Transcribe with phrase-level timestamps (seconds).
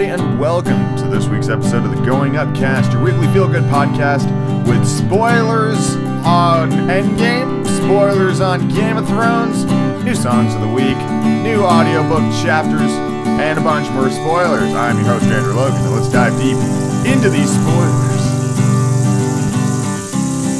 [0.00, 3.46] everybody, and welcome to this week's episode of the Going Up Cast, your weekly feel
[3.46, 4.26] good podcast
[4.66, 5.94] with spoilers
[6.24, 9.64] on Endgame, spoilers on Game of Thrones,
[10.04, 10.96] new songs of the week,
[11.42, 12.90] new audiobook chapters,
[13.40, 14.72] and a bunch more spoilers.
[14.74, 16.56] I'm your host, Andrew Logan, and let's dive deep
[17.06, 18.20] into these spoilers.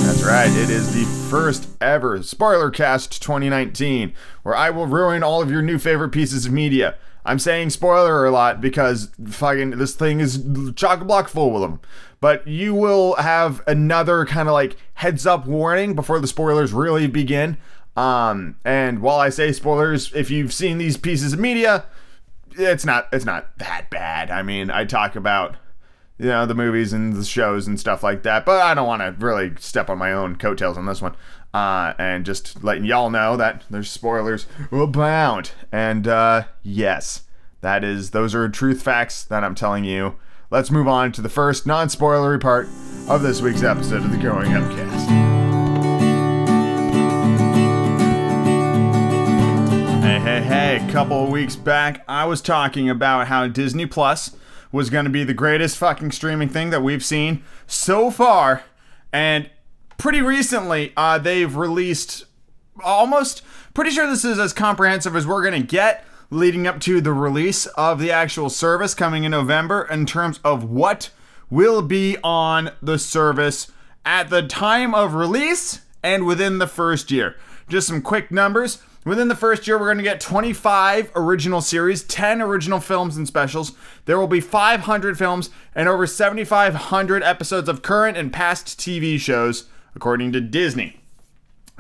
[0.05, 5.41] That's right, it is the first ever Spoiler Cast 2019, where I will ruin all
[5.41, 6.97] of your new favorite pieces of media.
[7.25, 10.43] I'm saying spoiler a lot because fucking this thing is
[10.75, 11.81] chock a block full with them.
[12.21, 17.07] But you will have another kind of like heads up warning before the spoilers really
[17.07, 17.57] begin.
[17.97, 21.85] Um, and while I say spoilers, if you've seen these pieces of media,
[22.53, 24.31] it's not it's not that bad.
[24.31, 25.57] I mean, I talk about
[26.19, 29.03] you know the movies and the shows and stuff like that, but I don't want
[29.03, 31.17] to really step on my own coattails on this one.
[31.53, 35.51] Uh, and just letting y'all know that there's spoilers abound.
[35.73, 37.23] And uh, yes,
[37.61, 40.15] that is those are truth facts that I'm telling you.
[40.51, 42.69] Let's move on to the first non-spoilery part
[43.09, 45.09] of this week's episode of the Going Upcast.
[50.03, 54.37] Hey, hey, hey, a couple of weeks back, I was talking about how Disney Plus
[54.73, 58.63] was going to be the greatest fucking streaming thing that we've seen so far.
[59.13, 59.51] And
[60.01, 62.25] pretty recently, uh, they've released
[62.83, 63.43] almost,
[63.75, 67.13] pretty sure this is as comprehensive as we're going to get leading up to the
[67.13, 71.11] release of the actual service coming in November in terms of what
[71.51, 73.71] will be on the service
[74.05, 77.37] at the time of release and within the first year.
[77.69, 78.83] Just some quick numbers.
[79.05, 83.27] Within the first year, we're going to get 25 original series, 10 original films and
[83.27, 83.73] specials.
[84.07, 89.69] There will be 500 films and over 7,500 episodes of current and past TV shows,
[89.95, 91.01] according to Disney.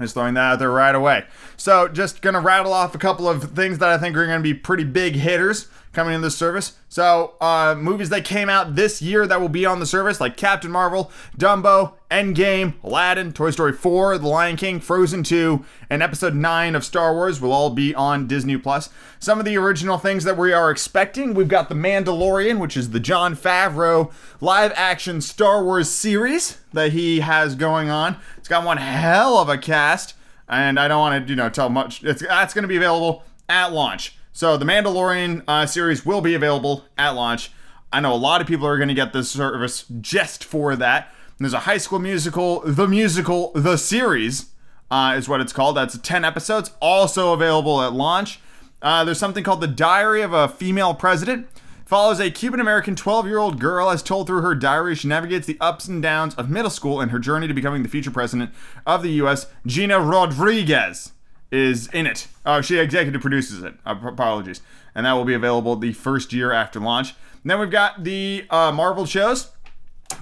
[0.00, 1.24] Just throwing that out there right away.
[1.56, 4.54] So, just gonna rattle off a couple of things that I think are gonna be
[4.54, 6.76] pretty big hitters coming in this service.
[6.88, 10.36] So, uh, movies that came out this year that will be on the service, like
[10.36, 16.34] Captain Marvel, Dumbo, Endgame, Aladdin, Toy Story 4, The Lion King, Frozen 2, and Episode
[16.34, 18.88] 9 of Star Wars will all be on Disney Plus.
[19.18, 22.90] Some of the original things that we are expecting, we've got The Mandalorian, which is
[22.90, 28.16] the Jon Favreau live action Star Wars series that he has going on.
[28.38, 30.14] It's got one hell of a cast,
[30.48, 32.02] and I don't want to, you know, tell much.
[32.04, 34.16] It's that's going to be available at launch.
[34.32, 37.50] So the Mandalorian uh, series will be available at launch.
[37.92, 41.12] I know a lot of people are going to get this service just for that.
[41.38, 44.50] There's a High School Musical, the musical, the series
[44.90, 45.76] uh, is what it's called.
[45.76, 48.40] That's 10 episodes, also available at launch.
[48.82, 51.48] Uh, there's something called The Diary of a Female President.
[51.84, 54.94] Follows a Cuban American 12 year old girl as told through her diary.
[54.94, 57.88] She navigates the ups and downs of middle school and her journey to becoming the
[57.88, 58.52] future president
[58.86, 59.46] of the U.S.
[59.66, 61.12] Gina Rodriguez
[61.50, 62.28] is in it.
[62.46, 63.74] Oh, she executive produces it.
[63.84, 64.60] Uh, apologies.
[64.94, 67.14] And that will be available the first year after launch.
[67.42, 69.50] And then we've got the uh, Marvel shows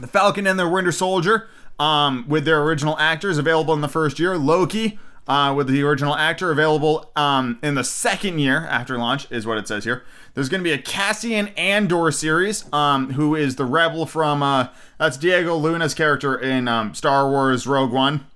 [0.00, 4.18] The Falcon and the Winter Soldier um, with their original actors available in the first
[4.18, 4.36] year.
[4.36, 9.46] Loki uh, with the original actor available um, in the second year after launch, is
[9.46, 10.02] what it says here.
[10.34, 14.68] There's going to be a Cassian Andor series, um, who is the rebel from, uh,
[14.96, 18.26] that's Diego Luna's character in um, Star Wars Rogue One.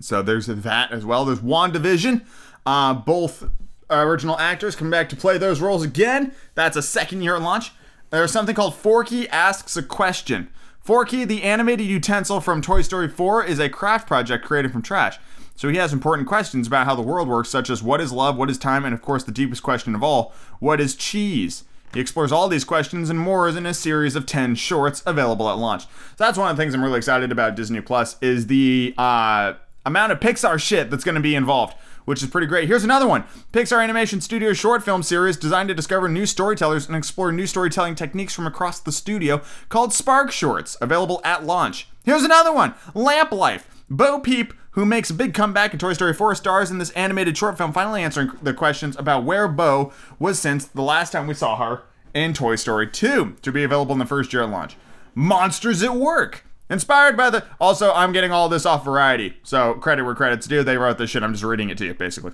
[0.00, 1.24] So there's that as well.
[1.24, 2.24] There's WandaVision.
[2.66, 3.48] Uh, both
[3.90, 6.32] original actors come back to play those roles again.
[6.54, 7.72] That's a second year launch.
[8.10, 10.48] There's something called Forky Asks a Question.
[10.80, 15.18] Forky, the animated utensil from Toy Story 4, is a craft project created from trash.
[15.56, 18.36] So he has important questions about how the world works, such as what is love,
[18.36, 21.64] what is time, and of course the deepest question of all, what is cheese?
[21.94, 25.58] He explores all these questions and more in a series of 10 shorts available at
[25.58, 25.82] launch.
[25.82, 25.88] So
[26.18, 30.12] that's one of the things I'm really excited about Disney Plus is the uh, amount
[30.12, 32.68] of Pixar shit that's going to be involved, which is pretty great.
[32.68, 36.96] Here's another one Pixar Animation Studio short film series designed to discover new storytellers and
[36.96, 41.88] explore new storytelling techniques from across the studio called Spark Shorts, available at launch.
[42.04, 43.68] Here's another one Lamp Life.
[43.90, 47.36] Bo Peep, who makes a big comeback in Toy Story 4, stars in this animated
[47.36, 51.34] short film, finally answering the questions about where Bo was since the last time we
[51.34, 51.82] saw her
[52.14, 54.76] in Toy Story 2, to be available in the first year of launch.
[55.14, 56.44] Monsters at Work.
[56.74, 57.44] Inspired by the.
[57.60, 60.64] Also, I'm getting all this off Variety, so credit where credit's due.
[60.64, 61.22] They wrote this shit.
[61.22, 62.32] I'm just reading it to you, basically.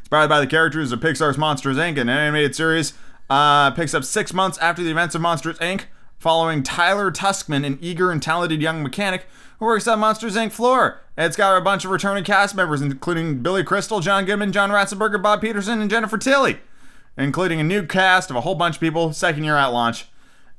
[0.00, 2.92] Inspired by the characters of Pixar's Monsters Inc., an animated series
[3.30, 5.84] uh, picks up six months after the events of Monsters Inc.,
[6.18, 9.26] following Tyler Tuskmon, an eager and talented young mechanic
[9.58, 10.52] who works on Monsters Inc.
[10.52, 11.00] floor.
[11.16, 15.22] It's got a bunch of returning cast members, including Billy Crystal, John Goodman, John Ratzenberger,
[15.22, 16.58] Bob Peterson, and Jennifer Tilly,
[17.16, 20.08] including a new cast of a whole bunch of people, second year at launch.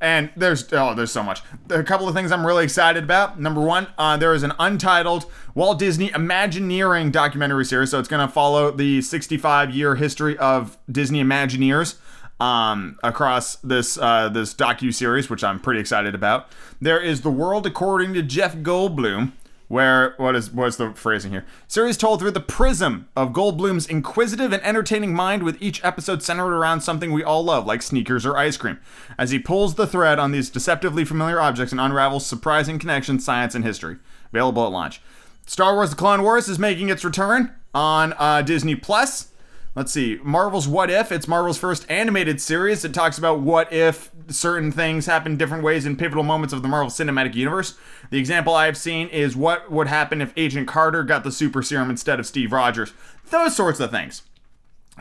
[0.01, 1.41] And there's oh, there's so much.
[1.69, 3.39] A couple of things I'm really excited about.
[3.39, 5.25] Number one, uh, there is an untitled
[5.55, 7.91] Walt Disney Imagineering documentary series.
[7.91, 11.95] So it's going to follow the 65 year history of Disney Imagineers.
[12.39, 16.49] um, across this uh, this docu series, which I'm pretty excited about.
[16.81, 19.31] There is the world according to Jeff Goldblum,
[19.67, 21.45] where what is what's the phrasing here?
[21.67, 26.53] Series told through the prism of Goldblum's inquisitive and entertaining mind, with each episode centered
[26.55, 28.79] around something we all love, like sneakers or ice cream,
[29.17, 33.55] as he pulls the thread on these deceptively familiar objects and unravels surprising connections, science,
[33.55, 33.97] and history.
[34.31, 35.01] Available at launch.
[35.45, 39.31] Star Wars: The Clone Wars is making its return on uh, Disney Plus.
[39.75, 41.11] Let's see, Marvel's What If.
[41.11, 42.85] It's Marvel's first animated series.
[42.85, 46.69] It talks about what if certain things happen different ways in pivotal moments of the
[46.69, 47.77] Marvel Cinematic Universe.
[48.09, 51.89] The example I've seen is what would happen if Agent Carter got the super serum
[51.89, 52.93] instead of Steve Rogers.
[53.31, 54.21] Those sorts of things.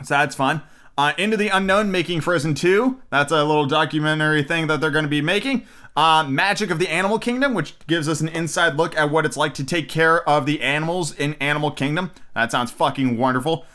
[0.03, 0.61] So that's fun.
[0.97, 3.01] Uh, Into the Unknown making Frozen 2.
[3.09, 5.65] That's a little documentary thing that they're going to be making.
[5.95, 9.37] Uh, Magic of the Animal Kingdom, which gives us an inside look at what it's
[9.37, 12.11] like to take care of the animals in Animal Kingdom.
[12.33, 13.65] That sounds fucking wonderful.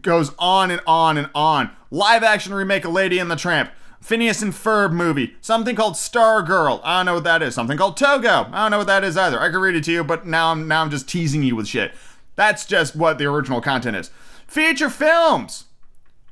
[0.00, 1.70] Goes on and on and on.
[1.90, 3.70] Live action remake of Lady and the Tramp.
[4.00, 5.34] Phineas and Ferb movie.
[5.40, 6.80] Something called Star Girl.
[6.84, 7.54] I don't know what that is.
[7.54, 8.48] Something called Togo.
[8.52, 9.40] I don't know what that is either.
[9.40, 11.68] I could read it to you, but now I'm now I'm just teasing you with
[11.68, 11.92] shit.
[12.36, 14.10] That's just what the original content is.
[14.46, 15.64] Feature films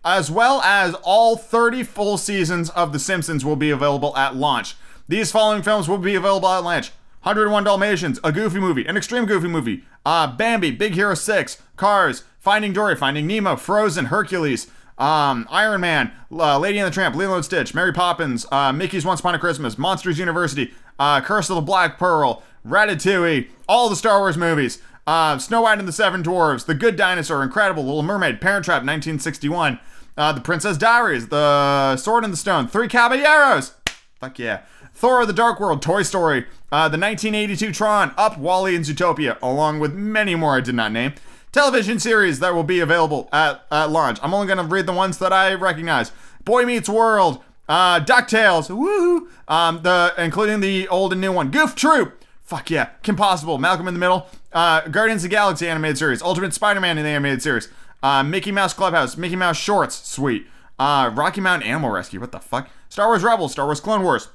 [0.05, 4.75] as well as all 30 full seasons of The Simpsons will be available at launch.
[5.09, 9.27] These following films will be available at launch 101 Dalmatians, a goofy movie, an extreme
[9.27, 14.67] goofy movie, uh, Bambi, Big Hero 6, Cars, Finding Dory, Finding Nemo, Frozen, Hercules,
[14.99, 19.05] um, Iron Man, uh, Lady and the Tramp, Lilo and Stitch, Mary Poppins, uh, Mickey's
[19.05, 23.97] Once Upon a Christmas, Monsters University, uh, Curse of the Black Pearl, Ratatouille, all the
[23.97, 28.03] Star Wars movies, uh, Snow White and the Seven Dwarves, The Good Dinosaur, Incredible, Little
[28.03, 29.79] Mermaid, Parent Trap, 1961,
[30.17, 33.75] uh, The Princess Diaries, The Sword in the Stone, Three Caballeros,
[34.21, 34.63] fuck yeah,
[35.03, 39.81] Thor: The Dark World, Toy Story, uh, the 1982 Tron, Up, WALL-E, and Zootopia, along
[39.81, 41.15] with many more I did not name.
[41.51, 44.21] Television series that will be available at, at launch.
[44.23, 46.13] I'm only going to read the ones that I recognize.
[46.45, 51.51] Boy Meets World, uh, DuckTales, woohoo, um, the, including the old and new one.
[51.51, 52.91] Goof Troop, fuck yeah.
[53.03, 56.97] Kim Possible, Malcolm in the Middle, uh, Guardians of the Galaxy animated series, Ultimate Spider-Man
[56.97, 57.69] in the animated series,
[58.05, 60.47] uh, Mickey Mouse Clubhouse, Mickey Mouse Shorts, sweet.
[60.79, 62.71] Uh, Rocky Mountain Animal Rescue, what the fuck?
[62.89, 64.29] Star Wars Rebels, Star Wars Clone Wars.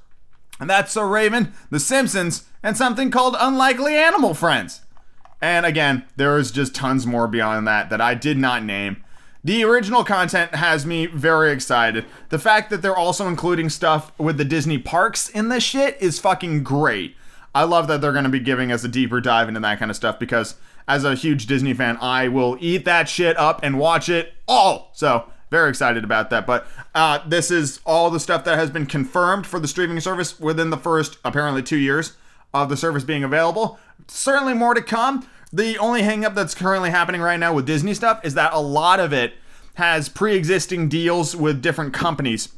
[0.59, 4.81] And that's So Raven, The Simpsons, and something called Unlikely Animal Friends.
[5.41, 9.03] And again, there is just tons more beyond that that I did not name.
[9.43, 12.05] The original content has me very excited.
[12.29, 16.19] The fact that they're also including stuff with the Disney parks in this shit is
[16.19, 17.15] fucking great.
[17.53, 19.89] I love that they're going to be giving us a deeper dive into that kind
[19.89, 20.55] of stuff because
[20.87, 24.91] as a huge Disney fan, I will eat that shit up and watch it all.
[24.93, 26.45] So, very excited about that.
[26.45, 30.39] But uh, this is all the stuff that has been confirmed for the streaming service
[30.39, 32.13] within the first apparently two years
[32.53, 33.79] of the service being available.
[34.07, 35.27] Certainly more to come.
[35.51, 38.99] The only hangup that's currently happening right now with Disney stuff is that a lot
[38.99, 39.33] of it
[39.75, 42.49] has pre existing deals with different companies.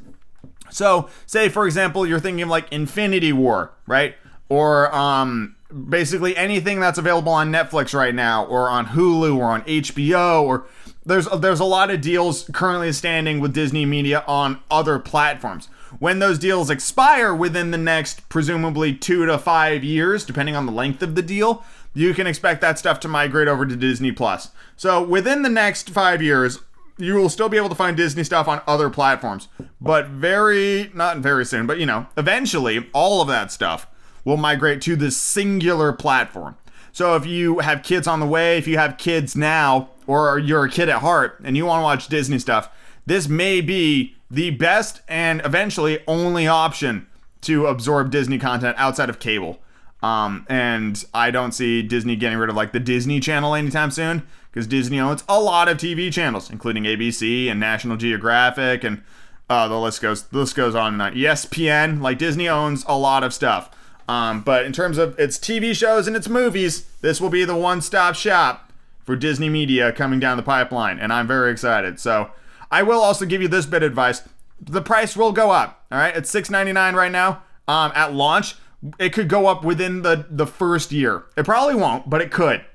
[0.71, 4.15] So, say for example, you're thinking of like Infinity War, right?
[4.47, 5.55] Or um,
[5.89, 10.65] basically anything that's available on Netflix right now, or on Hulu, or on HBO, or
[11.09, 15.67] there's there's a lot of deals currently standing with Disney Media on other platforms.
[15.97, 20.71] When those deals expire within the next presumably two to five years, depending on the
[20.71, 21.63] length of the deal,
[21.93, 24.49] you can expect that stuff to migrate over to Disney Plus.
[24.77, 26.59] So within the next five years,
[26.97, 29.47] you will still be able to find Disney stuff on other platforms.
[29.81, 33.87] But very, not very soon, but you know, eventually, all of that stuff
[34.23, 36.55] will migrate to this singular platform.
[36.99, 40.65] So if you have kids on the way, if you have kids now, or you're
[40.65, 42.69] a kid at heart and you want to watch Disney stuff,
[43.05, 47.07] this may be the best and eventually only option
[47.43, 49.61] to absorb Disney content outside of cable.
[50.03, 54.27] Um, and I don't see Disney getting rid of like the Disney Channel anytime soon
[54.51, 59.03] because Disney owns a lot of TV channels, including ABC and National Geographic, and
[59.49, 61.13] uh, the list goes the list goes on and on.
[61.13, 63.71] ESPN, like Disney owns a lot of stuff.
[64.09, 67.55] Um, but in terms of its TV shows and its movies, this will be the
[67.55, 68.73] one-stop shop
[69.05, 71.99] for Disney Media coming down the pipeline, and I'm very excited.
[71.99, 72.31] So
[72.71, 74.23] I will also give you this bit of advice:
[74.59, 75.85] the price will go up.
[75.91, 78.55] All right, it's $6.99 right now um, at launch.
[78.97, 81.25] It could go up within the the first year.
[81.37, 82.65] It probably won't, but it could.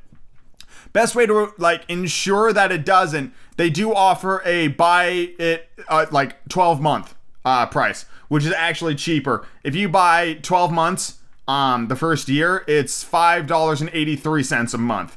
[0.92, 6.06] Best way to like ensure that it doesn't, they do offer a buy it uh,
[6.12, 9.44] like 12 month uh, price, which is actually cheaper.
[9.64, 14.42] If you buy 12 months, um, the first year, it's five dollars and eighty three
[14.42, 15.16] cents a month.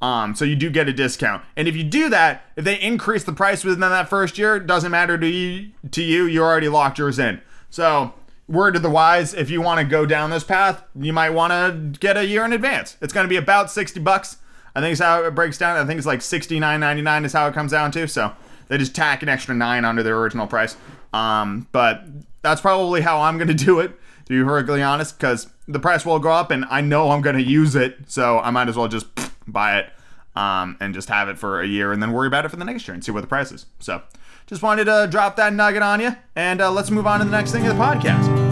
[0.00, 1.42] Um, so you do get a discount.
[1.56, 4.66] And if you do that, if they increase the price within that first year, it
[4.66, 5.70] doesn't matter to you.
[5.90, 7.40] To you, you're already locked yours in.
[7.70, 8.14] So
[8.48, 11.52] word to the wise, if you want to go down this path, you might want
[11.52, 12.96] to get a year in advance.
[13.00, 14.38] It's going to be about 60 bucks.
[14.74, 15.76] I think it's how it breaks down.
[15.76, 18.08] I think it's like 69.99 is how it comes down to.
[18.08, 18.32] So
[18.68, 20.76] they just tack an extra nine onto their original price.
[21.12, 22.04] Um, but
[22.42, 23.88] that's probably how I'm going to do it,
[24.26, 27.36] to be perfectly honest, because the price will go up and I know I'm going
[27.36, 27.98] to use it.
[28.06, 29.06] So I might as well just
[29.46, 29.90] buy it
[30.34, 32.64] um, and just have it for a year and then worry about it for the
[32.64, 33.66] next year and see what the price is.
[33.78, 34.02] So
[34.46, 36.16] just wanted to drop that nugget on you.
[36.34, 38.48] And uh, let's move on to the next thing of the podcast.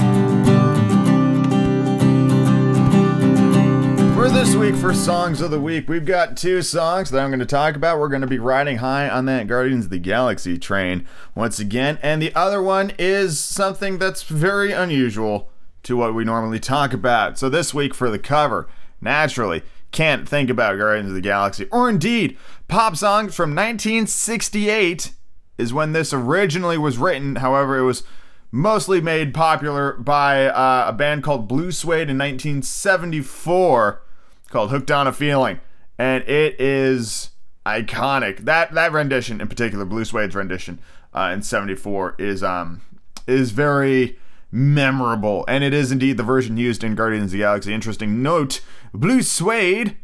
[4.14, 7.40] For this week, for Songs of the Week, we've got two songs that I'm going
[7.40, 7.98] to talk about.
[7.98, 11.98] We're going to be riding high on that Guardians of the Galaxy train once again.
[12.02, 15.48] And the other one is something that's very unusual
[15.86, 17.38] to what we normally talk about.
[17.38, 18.68] So this week, for the cover,
[19.00, 19.62] naturally,
[19.92, 25.12] can't think about Guardians of the Galaxy, or indeed, pop songs from 1968
[25.58, 27.36] is when this originally was written.
[27.36, 28.02] However, it was
[28.50, 34.02] mostly made popular by uh, a band called Blue Suede in 1974
[34.50, 35.60] called Hooked on a Feeling.
[35.98, 37.30] And it is
[37.64, 38.38] iconic.
[38.40, 40.78] That that rendition in particular, Blue Suede's rendition
[41.14, 42.82] uh, in 74 is um
[43.26, 44.18] is very
[44.56, 45.44] memorable.
[45.46, 47.74] And it is indeed the version used in Guardians of the Galaxy.
[47.74, 48.60] Interesting note,
[48.94, 49.96] Blue Suede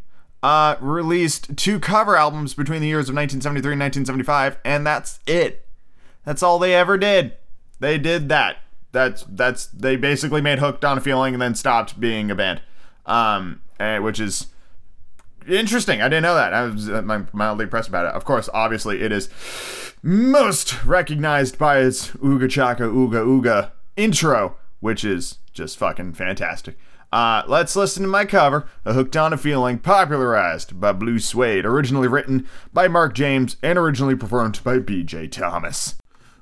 [0.42, 5.66] uh, released two cover albums between the years of 1973 and 1975, and that's it.
[6.24, 7.32] That's all they ever did.
[7.80, 8.58] They did that.
[8.92, 12.60] That's that's they basically made Hooked on a Feeling and then stopped being a band.
[13.06, 14.48] Um, uh, which is
[15.48, 16.02] interesting.
[16.02, 16.52] I didn't know that.
[16.52, 18.12] I was uh, mildly impressed about it.
[18.12, 19.30] Of course, obviously, it is
[20.02, 26.76] most recognized by its Ooga Chaka Ooga Ooga intro, which is just fucking fantastic.
[27.12, 31.66] Uh, let's listen to my cover, A Hooked on a Feeling, popularized by Blue Suede,
[31.66, 35.96] originally written by Mark James and originally performed by BJ Thomas.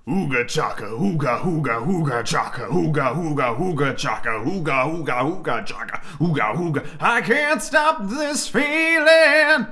[0.08, 6.54] Ooga chaka, ooga ooga ooga chaka, ooga ooga ooga chaka, ooga ooga ooga chaka, ooga
[6.56, 6.86] ooga.
[7.00, 9.66] I can't stop this feeling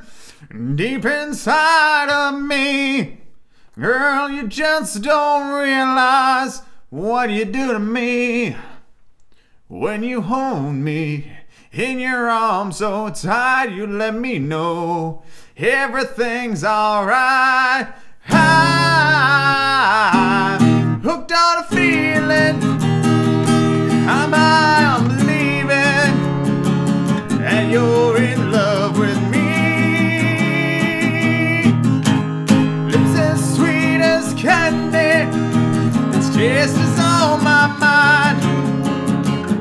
[0.75, 3.21] deep inside of me.
[3.79, 8.57] Girl, you just don't realize what you do to me
[9.67, 11.31] when you hold me
[11.71, 13.67] in your arms so tight.
[13.67, 15.23] You let me know
[15.57, 17.89] everything's alright.
[18.31, 19.01] I'm
[21.01, 22.63] hooked on a feeling.
[24.09, 26.15] I'm on believing,
[27.43, 28.78] and you're in love
[37.79, 38.41] mind.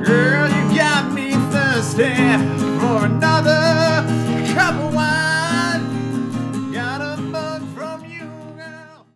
[0.05, 2.13] Girl, you got me thirsty
[2.79, 4.05] for another
[4.53, 6.71] cup of wine.
[6.71, 8.29] Got a bug from you.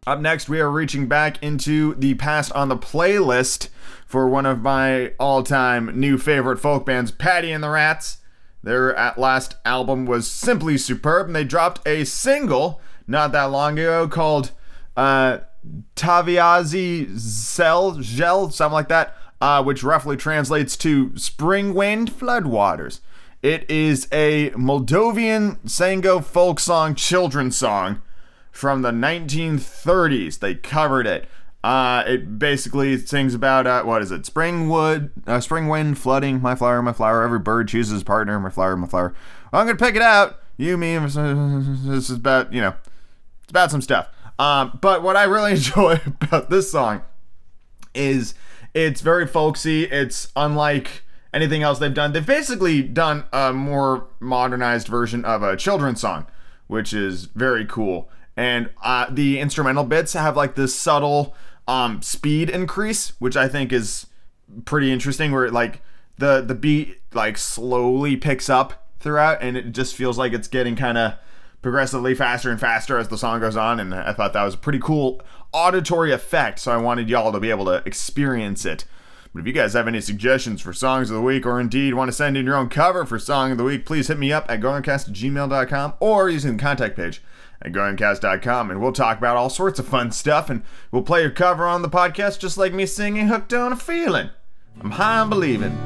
[0.05, 3.69] Up next, we are reaching back into the past on the playlist
[4.05, 8.17] for one of my all time new favorite folk bands, Paddy and the Rats.
[8.63, 13.79] Their at last album was simply superb, and they dropped a single not that long
[13.79, 14.51] ago called
[14.95, 15.39] uh,
[15.95, 22.99] Taviazi Zel, Gel, something like that, uh, which roughly translates to Spring Wind Floodwaters.
[23.41, 28.01] It is a Moldovan Sango folk song, children's song
[28.51, 30.39] from the 1930s.
[30.39, 31.27] They covered it.
[31.63, 34.25] Uh, it basically sings about uh, what is it?
[34.25, 36.41] Spring wood, uh, spring wind, flooding.
[36.41, 37.23] My flower, my flower.
[37.23, 38.39] Every bird chooses his partner.
[38.39, 39.13] My flower, my flower.
[39.53, 40.39] I'm gonna pick it out.
[40.57, 40.97] You, me.
[40.97, 42.73] This is about you know,
[43.43, 44.09] it's about some stuff.
[44.41, 47.03] Um, but what I really enjoy about this song
[47.93, 48.33] is
[48.73, 49.83] it's very folksy.
[49.83, 52.11] It's unlike anything else they've done.
[52.11, 56.25] They've basically done a more modernized version of a children's song,
[56.65, 58.09] which is very cool.
[58.35, 61.35] And uh, the instrumental bits have like this subtle
[61.67, 64.07] um, speed increase, which I think is
[64.65, 65.31] pretty interesting.
[65.31, 65.83] Where like
[66.17, 70.75] the the beat like slowly picks up throughout, and it just feels like it's getting
[70.75, 71.13] kind of
[71.61, 73.79] progressively faster and faster as the song goes on.
[73.79, 76.59] And I thought that was a pretty cool auditory effect.
[76.59, 78.85] So I wanted y'all to be able to experience it.
[79.33, 82.09] But if you guys have any suggestions for songs of the week, or indeed want
[82.09, 84.45] to send in your own cover for song of the week, please hit me up
[84.49, 87.21] at goingcast@gmail.com or using the contact page
[87.61, 91.29] at goingcast.com, and we'll talk about all sorts of fun stuff, and we'll play your
[91.29, 94.31] cover on the podcast just like me singing "Hooked on a Feeling."
[94.81, 95.77] I'm high on believing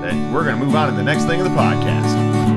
[0.00, 2.47] that we're gonna move on to the next thing of the podcast.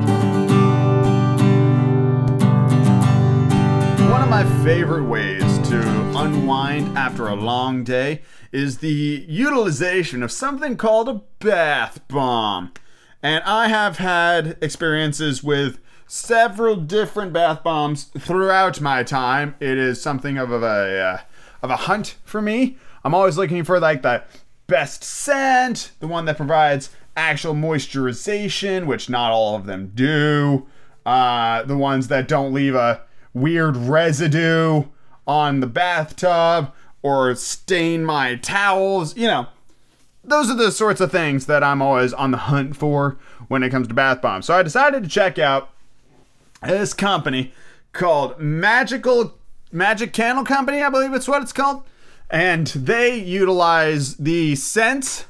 [4.31, 5.81] My favorite ways to
[6.15, 8.21] unwind after a long day
[8.53, 12.71] is the utilization of something called a bath bomb.
[13.21, 19.53] And I have had experiences with several different bath bombs throughout my time.
[19.59, 21.17] It is something of a uh,
[21.61, 22.77] of a hunt for me.
[23.03, 24.23] I'm always looking for like the
[24.65, 30.67] best scent, the one that provides actual moisturization, which not all of them do.
[31.05, 33.01] Uh, the ones that don't leave a
[33.33, 34.83] weird residue
[35.27, 36.71] on the bathtub
[37.01, 39.15] or stain my towels.
[39.15, 39.47] You know,
[40.23, 43.69] those are the sorts of things that I'm always on the hunt for when it
[43.69, 44.45] comes to bath bombs.
[44.45, 45.69] So I decided to check out
[46.61, 47.53] this company
[47.93, 49.35] called Magical
[49.71, 51.83] Magic Candle Company, I believe it's what it's called.
[52.29, 55.25] And they utilize the sense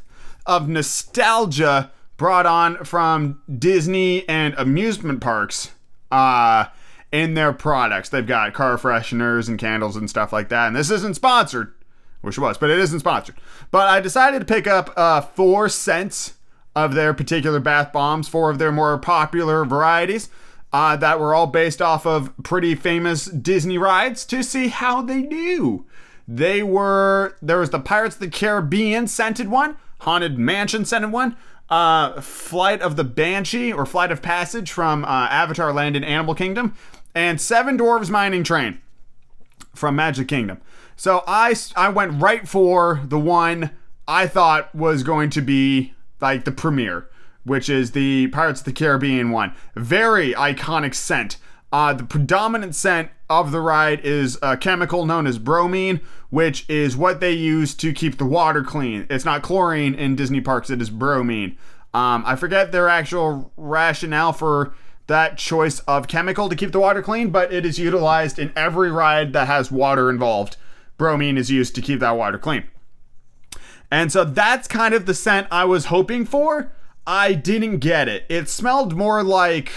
[0.46, 5.72] of nostalgia brought on from Disney and amusement parks
[6.12, 6.66] uh,
[7.12, 8.10] in their products.
[8.10, 10.68] They've got car fresheners and candles and stuff like that.
[10.68, 11.74] And this isn't sponsored,
[12.22, 13.36] which it was, but it isn't sponsored.
[13.70, 16.36] But I decided to pick up uh, four scents
[16.76, 20.30] of their particular bath bombs, four of their more popular varieties.
[20.74, 25.22] Uh, that were all based off of pretty famous Disney rides to see how they
[25.24, 25.86] do.
[26.26, 31.36] They were there was the Pirates of the Caribbean scented one, Haunted Mansion scented one,
[31.70, 36.36] uh, Flight of the Banshee or Flight of Passage from uh, Avatar Land in Animal
[36.36, 36.74] Kingdom,
[37.16, 38.82] and Seven Dwarves Mining Train
[39.74, 40.60] from Magic Kingdom.
[40.96, 43.72] So I I went right for the one
[44.08, 47.08] I thought was going to be like the premiere,
[47.44, 49.54] which is the Pirates of the Caribbean one.
[49.76, 51.38] Very iconic scent.
[51.72, 56.98] Uh, the predominant scent of the ride is a chemical known as bromine, which is
[56.98, 59.08] what they use to keep the water clean.
[59.10, 61.58] It's not chlorine in Disney parks, it is bromine.
[61.94, 64.74] Um, I forget their actual rationale for
[65.08, 68.92] that choice of chemical to keep the water clean, but it is utilized in every
[68.92, 70.58] ride that has water involved.
[70.98, 72.64] Bromine is used to keep that water clean.
[73.90, 76.72] And so that's kind of the scent I was hoping for.
[77.06, 78.26] I didn't get it.
[78.30, 79.72] It smelled more like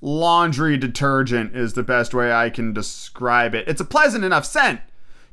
[0.00, 3.68] laundry detergent is the best way I can describe it.
[3.68, 4.80] It's a pleasant enough scent,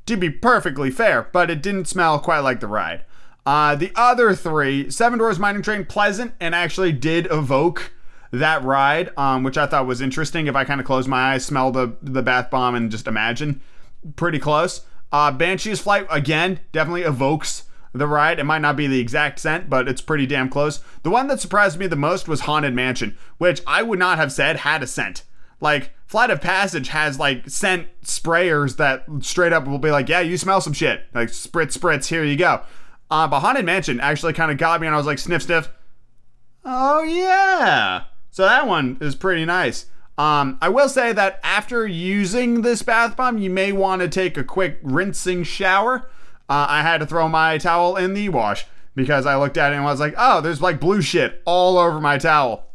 [0.05, 3.05] to be perfectly fair, but it didn't smell quite like the ride.
[3.45, 7.91] Uh, the other three, Seven Dwarves Mining Train, pleasant and actually did evoke
[8.39, 10.47] that ride, um, which I thought was interesting.
[10.47, 13.61] If I kind of close my eyes, smell the the bath bomb, and just imagine,
[14.15, 14.81] pretty close.
[15.11, 18.39] Uh, Banshee's Flight again definitely evokes the ride.
[18.39, 20.81] It might not be the exact scent, but it's pretty damn close.
[21.03, 24.31] The one that surprised me the most was Haunted Mansion, which I would not have
[24.31, 25.23] said had a scent.
[25.61, 30.19] Like Flight of Passage has like scent sprayers that straight up will be like, yeah,
[30.19, 31.03] you smell some shit.
[31.13, 32.61] Like spritz, spritz, here you go.
[33.09, 35.69] Uh, but Haunted Mansion actually kind of got me, and I was like, sniff, sniff.
[36.65, 38.03] Oh yeah.
[38.35, 39.85] So that one is pretty nice.
[40.17, 44.37] Um, I will say that after using this bath bomb, you may want to take
[44.37, 46.09] a quick rinsing shower
[46.47, 49.75] uh, I had to throw my towel in the wash because I looked at it
[49.75, 52.67] and was like, oh, there's like blue shit all over my towel.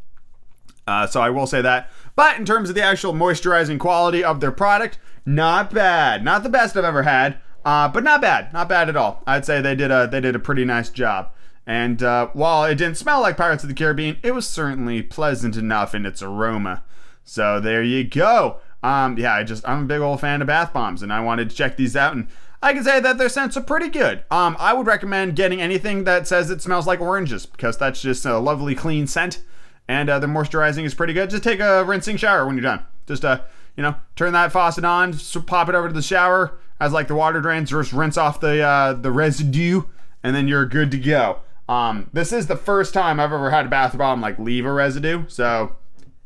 [0.86, 1.90] Uh, so I will say that.
[2.16, 6.24] But in terms of the actual moisturizing quality of their product, not bad.
[6.24, 8.52] Not the best I've ever had, uh, but not bad.
[8.52, 9.22] Not bad at all.
[9.26, 11.30] I'd say they did a they did a pretty nice job.
[11.70, 15.56] And uh, while it didn't smell like Pirates of the Caribbean, it was certainly pleasant
[15.56, 16.82] enough in its aroma.
[17.22, 18.58] So there you go.
[18.82, 21.48] Um, yeah, I just I'm a big old fan of bath bombs, and I wanted
[21.48, 22.16] to check these out.
[22.16, 22.26] And
[22.60, 24.24] I can say that their scents are pretty good.
[24.32, 28.26] Um, I would recommend getting anything that says it smells like oranges because that's just
[28.26, 29.40] a lovely clean scent,
[29.86, 31.30] and uh, the moisturizing is pretty good.
[31.30, 32.82] Just take a rinsing shower when you're done.
[33.06, 33.42] Just uh,
[33.76, 37.14] you know, turn that faucet on, pop it over to the shower as like the
[37.14, 39.82] water drains, just rinse off the uh, the residue,
[40.24, 41.42] and then you're good to go.
[41.70, 44.72] Um, this is the first time I've ever had a bath bomb like leave a
[44.72, 45.24] residue.
[45.28, 45.76] So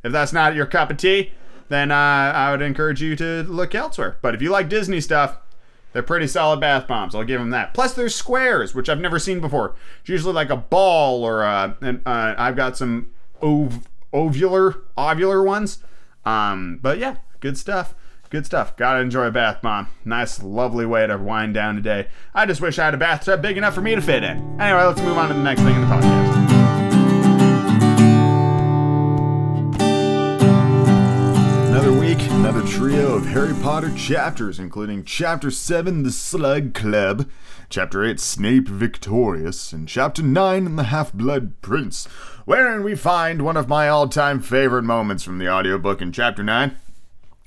[0.02, 1.32] if that's not your cup of tea,
[1.68, 4.16] then uh, I would encourage you to look elsewhere.
[4.22, 5.36] But if you like Disney stuff,
[5.92, 7.14] they're pretty solid bath bombs.
[7.14, 7.74] I'll give them that.
[7.74, 9.74] Plus, there's squares, which I've never seen before.
[10.00, 13.10] It's usually like a ball or a, and, uh, I've got some
[13.42, 15.84] ov- ovular, ovular ones.
[16.24, 17.94] Um, but yeah, good stuff.
[18.34, 18.76] Good stuff.
[18.76, 19.86] Gotta enjoy a bath bomb.
[20.04, 22.08] Nice, lovely way to wind down today.
[22.34, 24.60] I just wish I had a bathtub big enough for me to fit in.
[24.60, 26.34] Anyway, let's move on to the next thing in the podcast.
[31.68, 37.30] another week, another trio of Harry Potter chapters, including Chapter 7, The Slug Club,
[37.68, 42.06] Chapter 8, Snape Victorious, and Chapter 9, The Half Blood Prince,
[42.46, 46.42] wherein we find one of my all time favorite moments from the audiobook in Chapter
[46.42, 46.76] 9.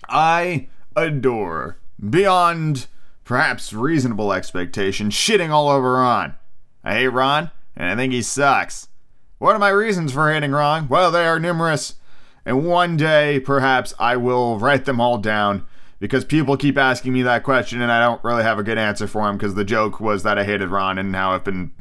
[0.08, 1.78] I adore,
[2.10, 2.88] beyond
[3.24, 6.36] perhaps reasonable expectation, shitting all over Ron.
[6.84, 8.90] I hate Ron, and I think he sucks.
[9.38, 10.88] What are my reasons for hating Ron?
[10.88, 11.96] Well, they are numerous.
[12.44, 15.68] And one day, perhaps, I will write them all down
[16.00, 19.08] because people keep asking me that question and I don't really have a good answer
[19.08, 21.72] for them because the joke was that I hated Ron and now I've been.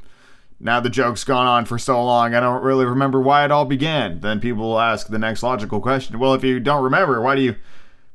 [0.58, 3.66] Now the joke's gone on for so long, I don't really remember why it all
[3.66, 4.20] began.
[4.20, 6.18] Then people ask the next logical question.
[6.18, 7.56] Well, if you don't remember, why do you.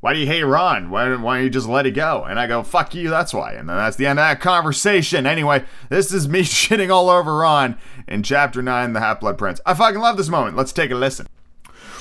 [0.01, 0.89] Why do you hate Ron?
[0.89, 2.23] Why, why don't you just let it go?
[2.23, 3.53] And I go, fuck you, that's why.
[3.53, 5.27] And then that's the end of that conversation.
[5.27, 9.61] Anyway, this is me shitting all over Ron in Chapter 9, The Half Blood Prince.
[9.63, 10.57] I fucking love this moment.
[10.57, 11.27] Let's take a listen.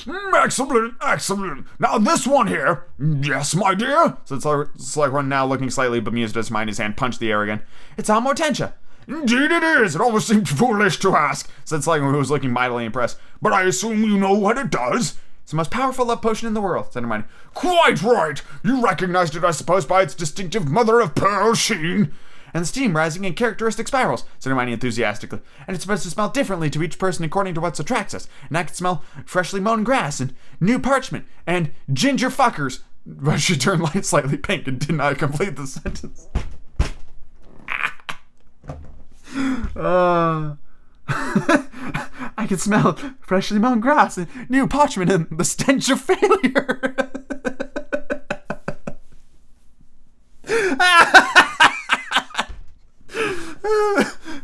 [0.05, 1.67] "Mm, excellent, excellent.
[1.77, 2.87] Now this one here.
[2.99, 4.17] Yes, my dear.
[4.25, 7.43] So it's like, Slughorn now looking slightly bemused as mind his hand punched the air
[7.43, 7.61] again.
[7.97, 8.73] It's Amortentia.
[9.07, 9.93] Indeed it is.
[9.93, 11.47] It almost seemed foolish to ask.
[11.65, 13.19] Said Slughorn, who was looking mightily impressed.
[13.43, 15.17] But I assume you know what it does.
[15.41, 17.25] It's the most powerful love potion in the world, said Hermione.
[17.53, 18.41] Quite right.
[18.63, 22.11] You recognized it, I suppose, by its distinctive mother of pearl sheen.
[22.53, 25.39] And the steam rising in characteristic spirals, said Hermione enthusiastically.
[25.67, 28.27] And it's supposed to smell differently to each person according to what attracts us.
[28.49, 32.79] And I can smell freshly mown grass and new parchment and ginger fuckers.
[33.03, 36.27] But she turned light slightly pink and did not complete the sentence.
[39.75, 39.75] Uh,
[42.51, 46.97] Can smell freshly mown grass and new parchment and the stench of failure.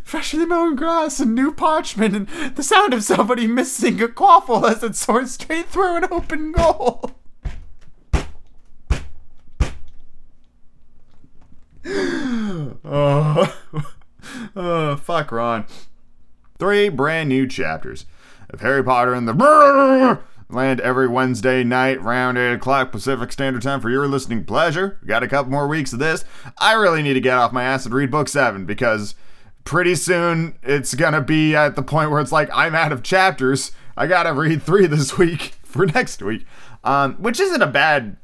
[0.05, 4.81] freshly mown grass and new parchment and the sound of somebody missing a quaffle as
[4.83, 7.11] it soars straight through an open goal.
[12.85, 13.53] oh,
[14.55, 15.65] oh, fuck Ron.
[16.77, 18.05] Three brand new chapters
[18.51, 23.81] of Harry Potter and the land every Wednesday night around 8 o'clock Pacific Standard Time
[23.81, 24.99] for your listening pleasure.
[25.01, 26.23] We got a couple more weeks of this.
[26.59, 29.15] I really need to get off my ass and read book seven because
[29.63, 33.71] pretty soon it's gonna be at the point where it's like I'm out of chapters.
[33.97, 36.45] I gotta read three this week for next week,
[36.83, 38.17] um, which isn't a bad,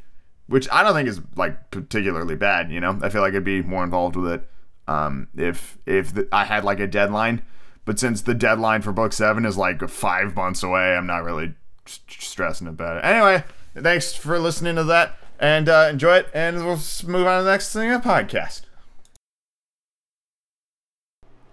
[0.45, 2.71] which I don't think is like particularly bad.
[2.71, 4.47] You know, I feel like I'd be more involved with it
[4.87, 7.41] um, if if I had like a deadline.
[7.85, 11.53] But since the deadline for book seven is like five months away, I'm not really
[11.85, 13.05] stressing about it.
[13.05, 13.43] Anyway,
[13.75, 16.29] thanks for listening to that and uh, enjoy it.
[16.33, 18.61] And we'll move on to the next thing, a podcast.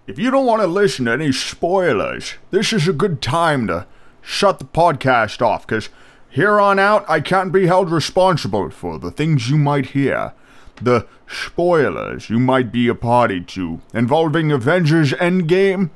[0.07, 3.85] If you don't want to listen to any spoilers, this is a good time to
[4.21, 5.89] shut the podcast off because
[6.29, 10.33] here on out, I can't be held responsible for the things you might hear.
[10.81, 15.91] The spoilers you might be a party to, involving Avengers Endgame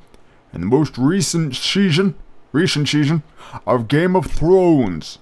[0.52, 2.14] and the most recent season,
[2.52, 3.22] recent season
[3.66, 5.18] of Game of Thrones.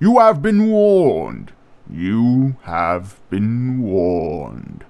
[0.00, 1.52] You have been warned.
[1.90, 4.84] You have been warned.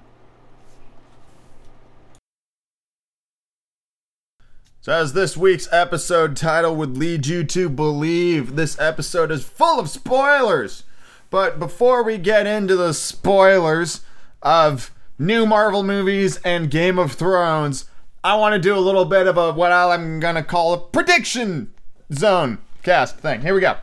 [4.81, 9.79] So, as this week's episode title would lead you to believe, this episode is full
[9.79, 10.83] of spoilers.
[11.29, 14.01] But before we get into the spoilers
[14.41, 17.88] of new Marvel movies and Game of Thrones,
[18.23, 21.73] I want to do a little bit of a what I'm gonna call a prediction
[22.13, 23.41] zone cast thing.
[23.41, 23.77] Here we go.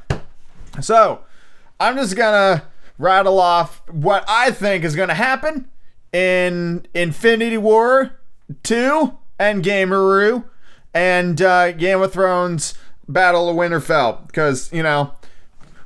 [0.81, 1.21] So,
[1.81, 2.65] I'm just gonna
[2.99, 5.69] rattle off what I think is gonna happen
[6.13, 8.19] in Infinity War
[8.63, 10.45] 2 and Gameroo
[10.95, 12.75] and uh, Game of Thrones
[13.09, 14.27] Battle of Winterfell.
[14.27, 15.13] Because, you know,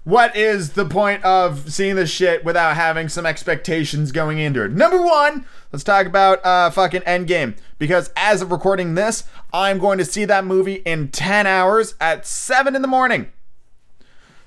[0.05, 4.71] what is the point of seeing this shit without having some expectations going into it?
[4.71, 7.57] Number one, let's talk about uh, fucking Endgame.
[7.79, 12.27] Because as of recording this, I'm going to see that movie in 10 hours at
[12.27, 13.31] 7 in the morning.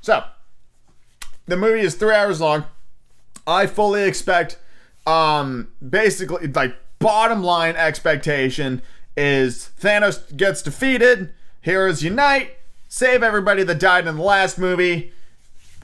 [0.02, 0.24] So,
[1.46, 2.66] the movie is three hours long.
[3.46, 4.58] I fully expect,
[5.06, 8.82] um, basically, like, bottom line expectation
[9.16, 15.13] is Thanos gets defeated, heroes unite, save everybody that died in the last movie.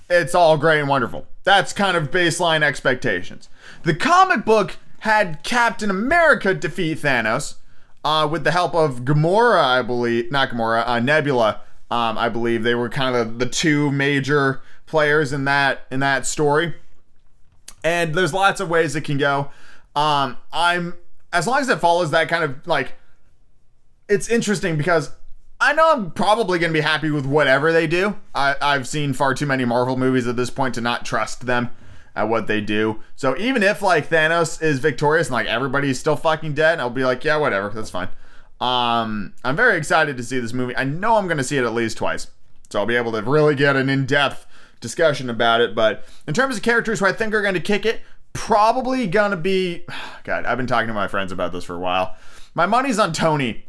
[0.10, 1.28] It's all great and wonderful.
[1.44, 3.50] That's kind of baseline expectations.
[3.84, 7.56] The comic book had Captain America defeat Thanos
[8.04, 10.32] uh, with the help of Gamora, I believe.
[10.32, 11.62] Not Gamora, uh, Nebula.
[11.92, 16.26] Um, I believe they were kind of the two major players in that in that
[16.26, 16.74] story.
[17.84, 19.52] And there's lots of ways it can go.
[19.96, 20.96] Um, I'm
[21.32, 22.94] as long as it follows that kind of like
[24.08, 25.12] it's interesting because
[25.62, 28.16] I know I'm probably going to be happy with whatever they do.
[28.34, 31.70] I, I've seen far too many Marvel movies at this point to not trust them
[32.16, 33.02] at what they do.
[33.16, 37.04] So even if like Thanos is victorious and like everybody's still fucking dead, I'll be
[37.04, 38.08] like, yeah, whatever, that's fine.
[38.62, 40.76] Um, I'm very excited to see this movie.
[40.76, 42.28] I know I'm going to see it at least twice,
[42.70, 44.46] so I'll be able to really get an in-depth
[44.82, 45.76] discussion about it.
[45.76, 48.02] But in terms of characters who I think are going to kick it,
[48.34, 49.86] probably going to be.
[50.24, 52.16] God, I've been talking to my friends about this for a while.
[52.54, 53.66] My money's on Tony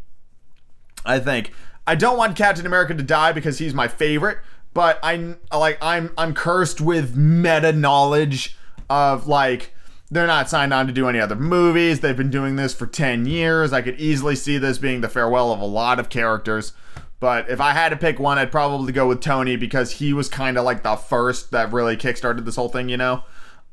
[1.04, 1.52] I think
[1.90, 4.38] I don't want Captain America to die because he's my favorite,
[4.72, 8.56] but I like I'm I'm cursed with meta knowledge
[8.88, 9.74] of like
[10.08, 11.98] they're not signed on to do any other movies.
[11.98, 13.72] They've been doing this for 10 years.
[13.72, 16.74] I could easily see this being the farewell of a lot of characters.
[17.18, 20.28] But if I had to pick one, I'd probably go with Tony because he was
[20.28, 23.24] kind of like the first that really kickstarted this whole thing, you know?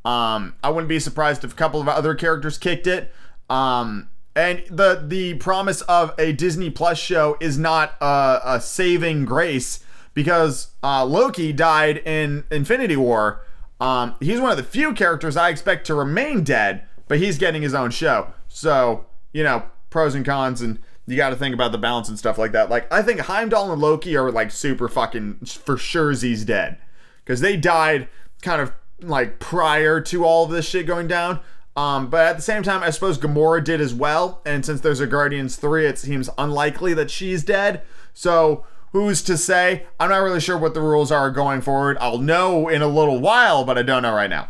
[0.04, 3.14] Um, I wouldn't be surprised if a couple of other characters kicked it.
[3.48, 9.26] Um, and the the promise of a Disney Plus show is not a, a saving
[9.26, 13.42] grace because uh, Loki died in Infinity War.
[13.82, 17.64] Um, he's one of the few characters I expect to remain dead, but he's getting
[17.64, 18.32] his own show.
[18.48, 22.18] So, you know, pros and cons, and you got to think about the balance and
[22.18, 22.70] stuff like that.
[22.70, 26.78] Like, I think Heimdall and Loki are like super fucking for sure he's dead
[27.24, 28.08] because they died
[28.44, 28.72] kind of
[29.02, 31.40] like prior to all of this shit going down.
[31.78, 34.42] Um, but at the same time, I suppose Gamora did as well.
[34.46, 37.84] And since there's a Guardians 3, it seems unlikely that she's dead.
[38.16, 39.86] So who's to say?
[40.00, 41.98] I'm not really sure what the rules are going forward.
[42.02, 44.50] I'll know in a little while, but I don't know right now.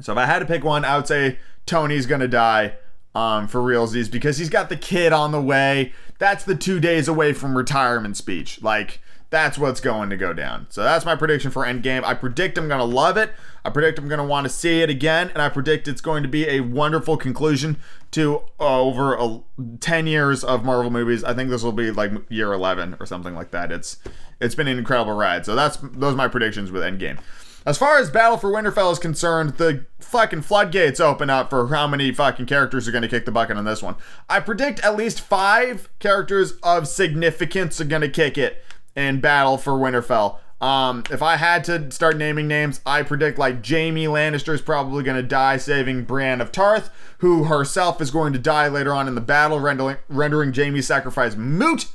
[0.00, 2.76] So if I had to pick one, I would say Tony's gonna die
[3.14, 5.92] um, for realsies because he's got the kid on the way.
[6.18, 8.62] That's the two days away from retirement speech.
[8.62, 10.66] Like that's what's going to go down.
[10.70, 12.02] So that's my prediction for Endgame.
[12.02, 13.32] I predict I'm going to love it.
[13.64, 15.30] I predict I'm going to want to see it again.
[15.30, 17.76] And I predict it's going to be a wonderful conclusion
[18.12, 19.40] to uh, over a,
[19.80, 21.24] 10 years of Marvel movies.
[21.24, 23.70] I think this will be like year 11 or something like that.
[23.70, 23.98] It's
[24.40, 25.44] It's been an incredible ride.
[25.44, 27.18] So that's those are my predictions with Endgame.
[27.66, 31.86] As far as Battle for Winterfell is concerned, the fucking floodgates open up for how
[31.86, 33.96] many fucking characters are going to kick the bucket on this one.
[34.26, 38.64] I predict at least five characters of significance are going to kick it
[38.98, 40.38] in battle for Winterfell.
[40.60, 45.04] Um, if I had to start naming names, I predict like Jaime Lannister is probably
[45.04, 49.06] going to die saving Brienne of Tarth, who herself is going to die later on
[49.06, 51.86] in the battle, rendering, rendering Jaime's sacrifice moot.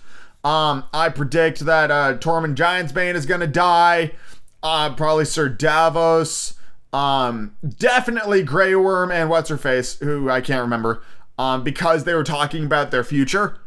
[0.46, 4.14] Um, I predict that uh, Tormund Giantsbane is going to die.
[4.62, 6.54] Uh, probably Sir Davos.
[6.94, 11.02] Um, definitely Grey Worm and what's her face, who I can't remember,
[11.38, 13.60] um, because they were talking about their future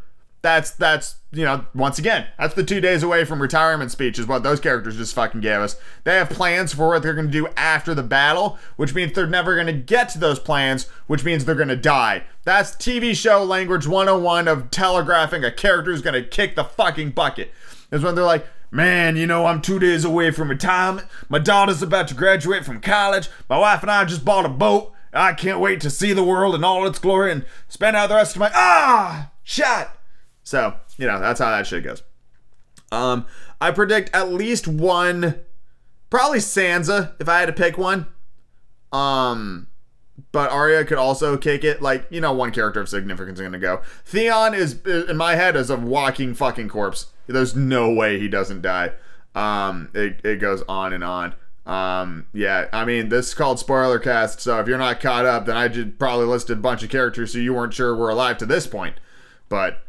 [0.43, 4.27] that's that's you know once again that's the two days away from retirement speech is
[4.27, 7.33] what those characters just fucking gave us they have plans for what they're going to
[7.33, 11.25] do after the battle which means they're never going to get to those plans which
[11.25, 16.03] means they're going to die that's tv show language 101 of telegraphing a character who's
[16.03, 17.51] going to kick the fucking bucket
[17.91, 21.07] is when they're like Man, you know, I'm two days away from retirement.
[21.29, 23.29] My daughter's about to graduate from college.
[23.49, 24.93] My wife and I just bought a boat.
[25.13, 28.17] I can't wait to see the world in all its glory and spend out the
[28.17, 29.96] rest of my ah shot
[30.47, 32.05] so, you know, that's how that shit goes.
[32.93, 33.27] Um,
[33.61, 35.41] I predict at least one,
[36.09, 38.07] probably Sansa if I had to pick one.
[38.93, 39.67] Um,
[40.31, 41.83] but Arya could also kick it.
[41.83, 43.83] Like, you know, one character of significance is going to go.
[44.05, 47.07] Theon is, in my head, is a walking fucking corpse.
[47.27, 48.93] There's no way he doesn't die.
[49.35, 51.35] Um, it, it goes on and on.
[51.67, 55.47] Um, yeah, I mean, this is called spoiler cast, so if you're not caught up,
[55.47, 58.39] then I just probably listed a bunch of characters so you weren't sure we're alive
[58.39, 59.01] to this point.
[59.49, 59.83] But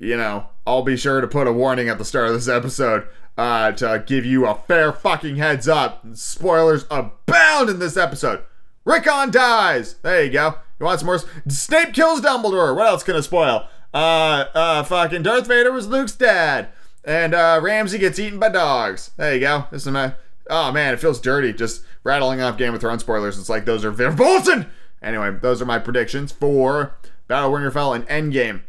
[0.00, 3.06] you know, I'll be sure to put a warning at the start of this episode
[3.36, 6.04] uh, to give you a fair fucking heads up.
[6.14, 8.42] Spoilers abound in this episode.
[8.84, 9.94] Rickon dies.
[10.02, 10.56] There you go.
[10.80, 11.20] You want some more?
[11.48, 12.74] Snape kills Dumbledore.
[12.74, 13.68] What else can I spoil?
[13.92, 16.68] Uh, uh, fucking Darth Vader was Luke's dad,
[17.04, 19.10] and uh, Ramsay gets eaten by dogs.
[19.16, 19.66] There you go.
[19.70, 20.14] This is my.
[20.48, 23.38] Oh man, it feels dirty just rattling off Game of Thrones spoilers.
[23.38, 24.66] It's like those are verboten.
[25.02, 26.96] Anyway, those are my predictions for
[27.28, 28.62] Battle of Winterfell and Endgame.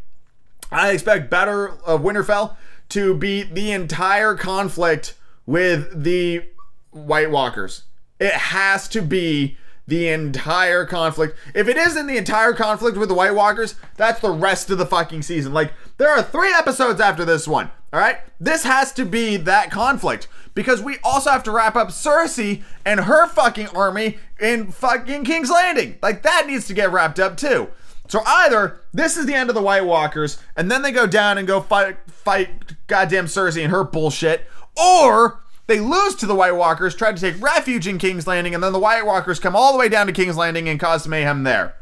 [0.71, 2.55] I expect Battle of Winterfell
[2.89, 6.43] to be the entire conflict with the
[6.91, 7.83] White Walkers.
[8.19, 9.57] It has to be
[9.87, 11.37] the entire conflict.
[11.53, 14.85] If it isn't the entire conflict with the White Walkers, that's the rest of the
[14.85, 15.53] fucking season.
[15.53, 18.19] Like, there are three episodes after this one, all right?
[18.39, 23.01] This has to be that conflict because we also have to wrap up Cersei and
[23.01, 25.97] her fucking army in fucking King's Landing.
[26.01, 27.69] Like, that needs to get wrapped up too.
[28.11, 31.37] So either this is the end of the White Walkers, and then they go down
[31.37, 36.57] and go fight fight goddamn Cersei and her bullshit, or they lose to the White
[36.57, 39.71] Walkers, try to take refuge in King's Landing, and then the White Walkers come all
[39.71, 41.73] the way down to King's Landing and cause mayhem there.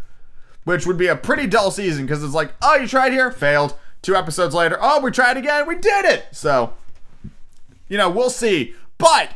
[0.65, 3.75] Which would be a pretty dull season because it's like, oh, you tried here, failed.
[4.03, 6.27] Two episodes later, oh, we tried again, we did it.
[6.31, 6.73] So,
[7.87, 8.75] you know, we'll see.
[8.99, 9.33] But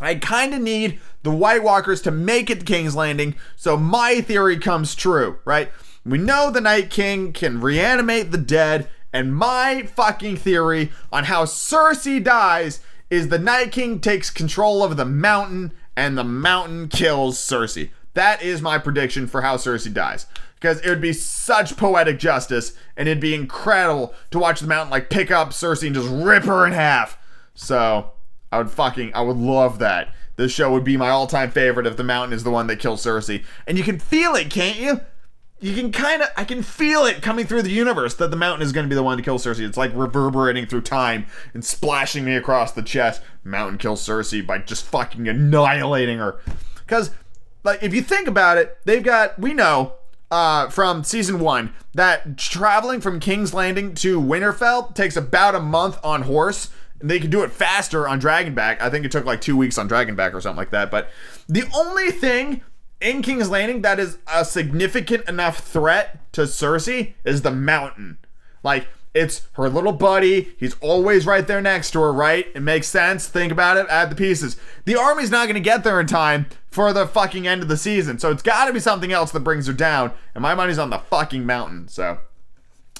[0.00, 4.22] I kind of need the White Walkers to make it to King's Landing so my
[4.22, 5.70] theory comes true, right?
[6.04, 11.44] We know the Night King can reanimate the dead, and my fucking theory on how
[11.44, 17.38] Cersei dies is the Night King takes control of the mountain and the mountain kills
[17.38, 17.90] Cersei.
[18.14, 20.26] That is my prediction for how Cersei dies.
[20.54, 24.90] Because it would be such poetic justice, and it'd be incredible to watch the mountain
[24.90, 27.18] like pick up Cersei and just rip her in half.
[27.54, 28.12] So
[28.52, 30.14] I would fucking I would love that.
[30.36, 33.04] This show would be my all-time favorite if the mountain is the one that kills
[33.04, 33.44] Cersei.
[33.66, 35.00] And you can feel it, can't you?
[35.60, 38.66] You can kind of I can feel it coming through the universe that the mountain
[38.66, 39.60] is going to be the one to kill Cersei.
[39.60, 43.22] It's like reverberating through time and splashing me across the chest.
[43.44, 46.40] Mountain kills Cersei by just fucking annihilating her.
[46.86, 47.10] Cuz
[47.62, 49.94] like if you think about it, they've got we know
[50.30, 55.98] uh, from season one that traveling from King's Landing to Winterfell takes about a month
[56.04, 56.70] on horse
[57.00, 58.80] And they could do it faster on Dragonback.
[58.80, 60.90] I think it took like two weeks on Dragonback or something like that.
[60.90, 61.10] But
[61.48, 62.62] the only thing
[63.00, 68.18] in King's Landing that is a significant enough threat to Cersei is the mountain.
[68.62, 70.54] Like, it's her little buddy.
[70.58, 72.46] He's always right there next to her, right?
[72.54, 73.26] It makes sense.
[73.26, 73.86] Think about it.
[73.88, 74.56] Add the pieces.
[74.84, 77.76] The army's not going to get there in time for the fucking end of the
[77.76, 78.18] season.
[78.20, 80.12] So it's got to be something else that brings her down.
[80.34, 81.88] And my money's on the fucking mountain.
[81.88, 82.18] So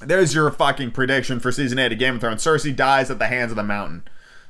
[0.01, 2.43] there's your fucking prediction for season 8 of Game of Thrones.
[2.43, 4.03] Cersei dies at the hands of the mountain.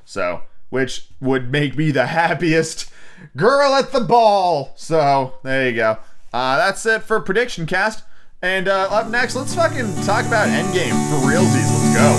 [0.07, 2.91] So, which would make me the happiest
[3.37, 4.73] girl at the ball.
[4.77, 5.99] So, there you go.
[6.33, 8.05] Uh, that's it for prediction cast.
[8.43, 11.69] And uh, up next, let's fucking talk about Endgame for realsies.
[11.71, 12.15] Let's go.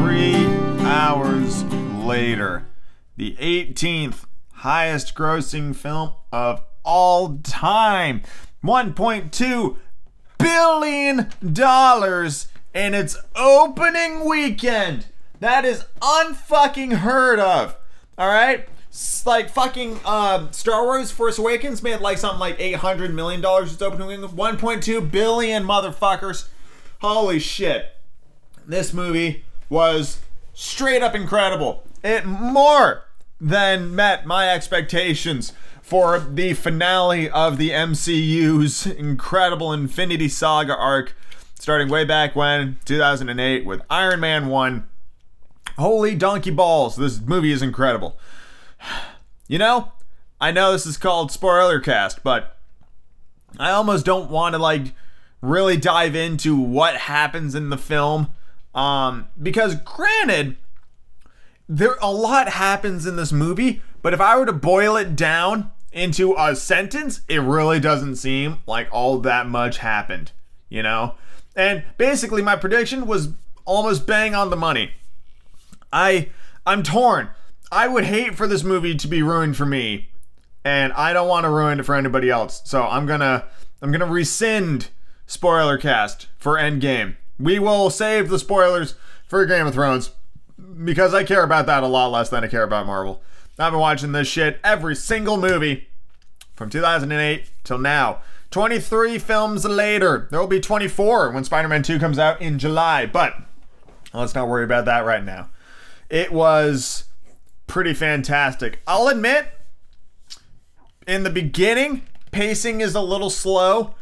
[0.00, 0.46] Three
[0.86, 2.64] hours later,
[3.16, 8.22] the 18th highest grossing film of all time.
[8.64, 9.76] $1.2
[10.38, 11.32] billion
[12.74, 15.06] in its opening weekend.
[15.44, 17.76] That is unfucking heard of.
[18.16, 18.66] All right?
[19.26, 23.70] like fucking uh, Star Wars Force Awakens made like something like eight hundred million dollars
[23.74, 24.32] its opening weekend.
[24.32, 26.46] One point two billion motherfuckers.
[27.02, 27.94] Holy shit!
[28.66, 30.22] This movie was
[30.54, 31.84] straight up incredible.
[32.02, 33.04] It more
[33.38, 35.52] than met my expectations
[35.82, 41.14] for the finale of the MCU's incredible Infinity Saga arc,
[41.60, 44.88] starting way back when 2008 with Iron Man one.
[45.76, 46.96] Holy donkey balls!
[46.96, 48.18] This movie is incredible.
[49.46, 49.92] You know,
[50.40, 52.56] I know this is called spoiler cast, but
[53.58, 54.94] I almost don't want to like
[55.42, 58.30] really dive into what happens in the film
[58.74, 60.56] um because granted
[61.68, 65.70] there a lot happens in this movie, but if I were to boil it down
[65.92, 70.32] into a sentence, it really doesn't seem like all that much happened,
[70.68, 71.14] you know?
[71.56, 73.28] And basically my prediction was
[73.64, 74.90] almost bang on the money.
[75.94, 76.28] I
[76.66, 77.30] I'm torn
[77.72, 80.08] I would hate for this movie to be ruined for me,
[80.64, 82.62] and I don't want to ruin it for anybody else.
[82.64, 83.46] So I'm gonna
[83.80, 84.90] I'm gonna rescind
[85.26, 87.16] spoiler cast for Endgame.
[87.38, 88.94] We will save the spoilers
[89.26, 90.12] for Game of Thrones
[90.84, 93.22] because I care about that a lot less than I care about Marvel.
[93.58, 95.88] I've been watching this shit every single movie
[96.54, 98.20] from 2008 till now.
[98.50, 100.28] 23 films later.
[100.30, 103.34] There will be 24 when Spider Man 2 comes out in July, but
[104.12, 105.48] let's not worry about that right now.
[106.10, 107.04] It was
[107.66, 108.80] pretty fantastic.
[108.86, 109.46] I'll admit,
[111.06, 113.94] in the beginning, pacing is a little slow,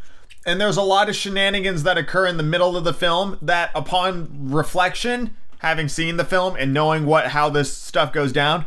[0.44, 3.70] and there's a lot of shenanigans that occur in the middle of the film that,
[3.74, 8.66] upon reflection, having seen the film and knowing what how this stuff goes down,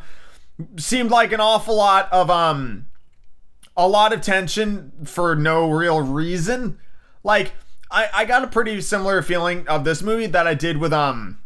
[0.78, 2.88] seemed like an awful lot of um
[3.76, 6.80] a lot of tension for no real reason.
[7.24, 7.52] Like
[7.92, 11.40] I, I got a pretty similar feeling of this movie that I did with um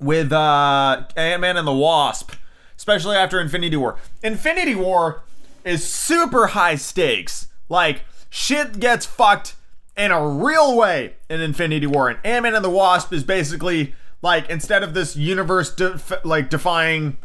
[0.00, 2.32] with uh Ant-Man and the Wasp
[2.78, 3.98] especially after Infinity War.
[4.22, 5.22] Infinity War
[5.64, 7.48] is super high stakes.
[7.68, 9.56] Like, shit gets fucked
[9.96, 12.08] in a real way in Infinity War.
[12.08, 17.18] And Ant-Man and the Wasp is basically like instead of this universe def- like defying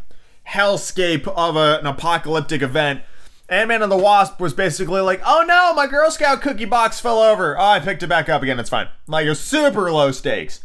[0.49, 3.01] hellscape of a, an apocalyptic event,
[3.47, 7.19] Ant-Man and the Wasp was basically like, "Oh no, my Girl Scout cookie box fell
[7.19, 7.57] over.
[7.57, 8.59] Oh, I picked it back up again.
[8.59, 10.61] It's fine." Like a super low stakes.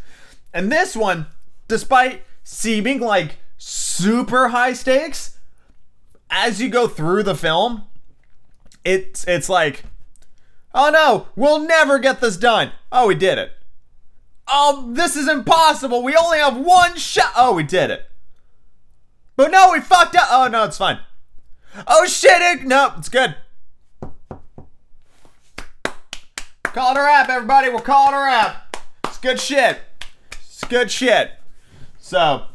[0.54, 1.26] And this one,
[1.68, 5.38] despite seeming like super high stakes
[6.30, 7.84] as you go through the film
[8.84, 9.84] it's it's like
[10.74, 12.72] oh no we'll never get this done.
[12.90, 13.52] Oh we did it.
[14.46, 16.02] Oh this is impossible.
[16.02, 17.32] We only have one shot.
[17.36, 18.06] Oh we did it.
[19.36, 20.28] But no we fucked up.
[20.30, 21.00] Oh no it's fine.
[21.86, 23.36] Oh shit it, no it's good.
[26.62, 27.68] Call it a wrap everybody.
[27.68, 28.76] We're calling a wrap.
[29.04, 29.80] It's good shit.
[30.30, 31.37] It's good shit
[32.08, 32.46] so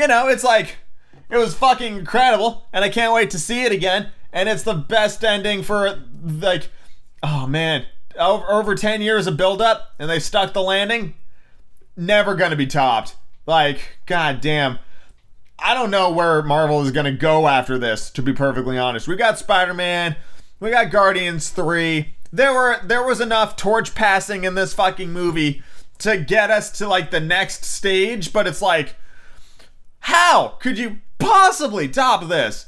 [0.00, 0.78] you know, it's like
[1.28, 4.10] it was fucking incredible, and I can't wait to see it again.
[4.32, 6.70] And it's the best ending for like,
[7.22, 7.84] oh man,
[8.18, 11.14] over, over ten years of buildup, and they stuck the landing.
[11.96, 13.16] Never gonna be topped.
[13.46, 14.78] Like, god damn.
[15.58, 18.10] I don't know where Marvel is gonna go after this.
[18.12, 20.16] To be perfectly honest, we got Spider Man,
[20.58, 22.14] we got Guardians three.
[22.32, 25.62] There were there was enough torch passing in this fucking movie
[26.00, 28.96] to get us to like the next stage, but it's like
[30.00, 32.66] how could you possibly top this?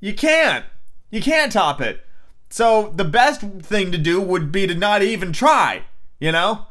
[0.00, 0.64] You can't.
[1.10, 2.04] You can't top it.
[2.50, 5.82] So the best thing to do would be to not even try,
[6.18, 6.66] you know?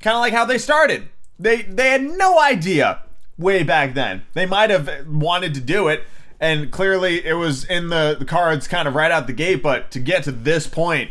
[0.00, 1.08] Kind of like how they started.
[1.38, 3.00] They they had no idea
[3.38, 4.22] way back then.
[4.34, 6.04] They might have wanted to do it
[6.40, 9.90] and clearly it was in the, the cards kind of right out the gate, but
[9.90, 11.10] to get to this point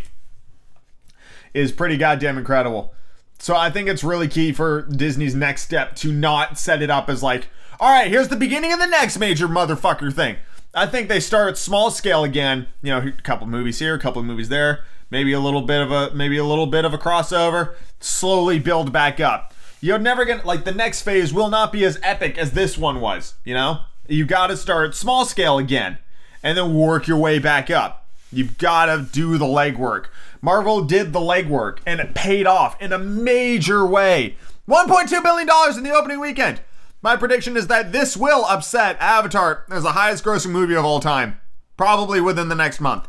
[1.54, 2.94] is pretty goddamn incredible.
[3.40, 7.10] So I think it's really key for Disney's next step to not set it up
[7.10, 7.48] as like,
[7.80, 10.36] all right, here's the beginning of the next major motherfucker thing.
[10.74, 12.68] I think they start at small scale again.
[12.84, 15.92] You know, a couple movies here, a couple movies there, maybe a little bit of
[15.92, 17.76] a maybe a little bit of a crossover.
[18.02, 19.54] Slowly build back up.
[19.82, 23.00] You're never gonna like the next phase will not be as epic as this one
[23.00, 23.36] was.
[23.46, 25.98] You know, you got to start small scale again,
[26.44, 27.99] and then work your way back up.
[28.32, 30.06] You've got to do the legwork.
[30.42, 34.36] Marvel did the legwork, and it paid off in a major way.
[34.68, 36.62] 1.2 billion dollars in the opening weekend.
[37.02, 41.00] My prediction is that this will upset Avatar as the highest grossing movie of all
[41.00, 41.40] time,
[41.76, 43.08] probably within the next month.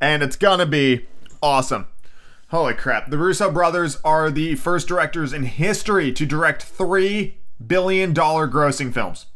[0.00, 1.06] And it's gonna be
[1.42, 1.88] awesome.
[2.48, 3.10] Holy crap.
[3.10, 7.32] The Russo brothers are the first directors in history to direct $3
[7.66, 9.26] billion grossing films.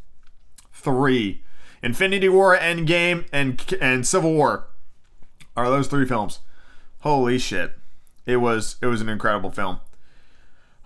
[0.72, 1.43] Three.
[1.83, 4.66] Infinity War, Endgame, and, and Civil War
[5.57, 6.41] are those three films.
[7.01, 7.73] Holy shit.
[8.27, 9.81] It was it was an incredible film.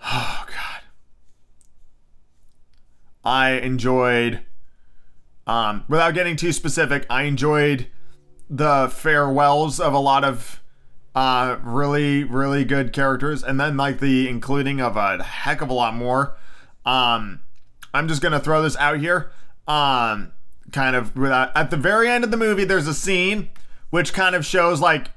[0.03, 0.81] Oh god.
[3.23, 4.41] I enjoyed
[5.45, 7.87] um without getting too specific, I enjoyed
[8.49, 10.61] the farewells of a lot of
[11.13, 15.73] uh really really good characters and then like the including of a heck of a
[15.73, 16.35] lot more.
[16.85, 17.41] Um
[17.93, 19.31] I'm just going to throw this out here.
[19.67, 20.31] Um
[20.71, 23.49] kind of without at the very end of the movie there's a scene
[23.91, 25.09] which kind of shows like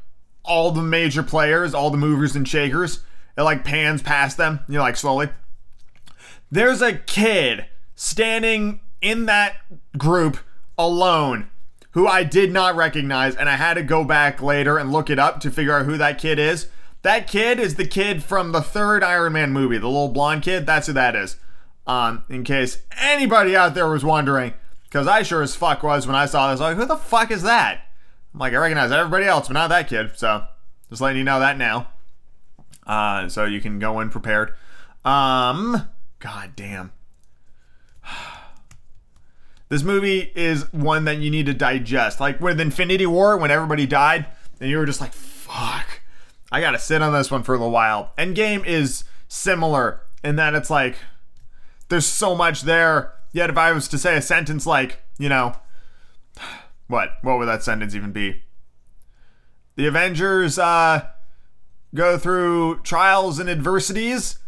[0.45, 3.01] all the major players, all the movers and shakers.
[3.37, 5.31] It like pans past them, you know, like slowly.
[6.51, 7.66] There's a kid
[7.97, 9.57] standing in that
[9.97, 10.39] group
[10.79, 11.49] alone
[11.93, 15.18] who I did not recognize, and I had to go back later and look it
[15.18, 16.68] up to figure out who that kid is.
[17.03, 20.66] That kid is the kid from the third Iron Man movie, the little blonde kid.
[20.66, 21.37] That's who that is.
[21.87, 24.55] Um, in case anybody out there was wondering,
[24.85, 26.61] because I sure as fuck was when I saw this.
[26.61, 27.84] I was like, who the fuck is that?
[28.35, 30.12] I'm like, I recognize everybody else, but not that kid.
[30.16, 30.45] So
[30.91, 31.89] just letting you know that now.
[32.87, 34.55] Uh, so you can go in prepared.
[35.05, 36.93] Um, god damn.
[39.70, 42.20] This movie is one that you need to digest.
[42.20, 44.26] Like with Infinity War, when everybody died,
[44.61, 46.03] and you were just like, fuck.
[46.53, 48.12] I gotta sit on this one for a little while.
[48.16, 50.97] Endgame is similar in that it's like
[51.89, 53.14] there's so much there.
[53.32, 55.57] Yet if I was to say a sentence like, you know,
[56.89, 57.11] what?
[57.22, 58.43] What would that sentence even be?
[59.76, 61.09] The Avengers uh,
[61.95, 64.39] go through trials and adversities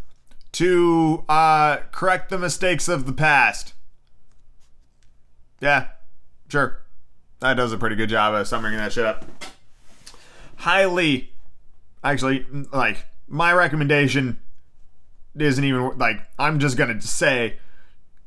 [0.53, 3.75] to uh, correct the mistakes of the past.
[5.61, 5.89] Yeah,
[6.49, 6.83] sure.
[7.41, 9.25] That does a pretty good job of summing that shit up.
[10.57, 11.33] Highly,
[12.03, 14.39] actually, like, my recommendation
[15.39, 17.57] isn't even, like, I'm just gonna say,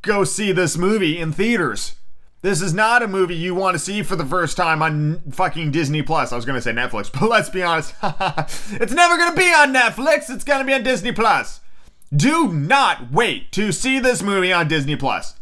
[0.01, 1.95] go see this movie in theaters.
[2.41, 5.71] This is not a movie you want to see for the first time on fucking
[5.71, 6.31] Disney Plus.
[6.31, 7.93] I was gonna say Netflix, but let's be honest,
[8.81, 10.29] it's never gonna be on Netflix.
[10.29, 11.59] It's gonna be on Disney Plus.
[12.15, 15.35] Do not wait to see this movie on Disney Plus.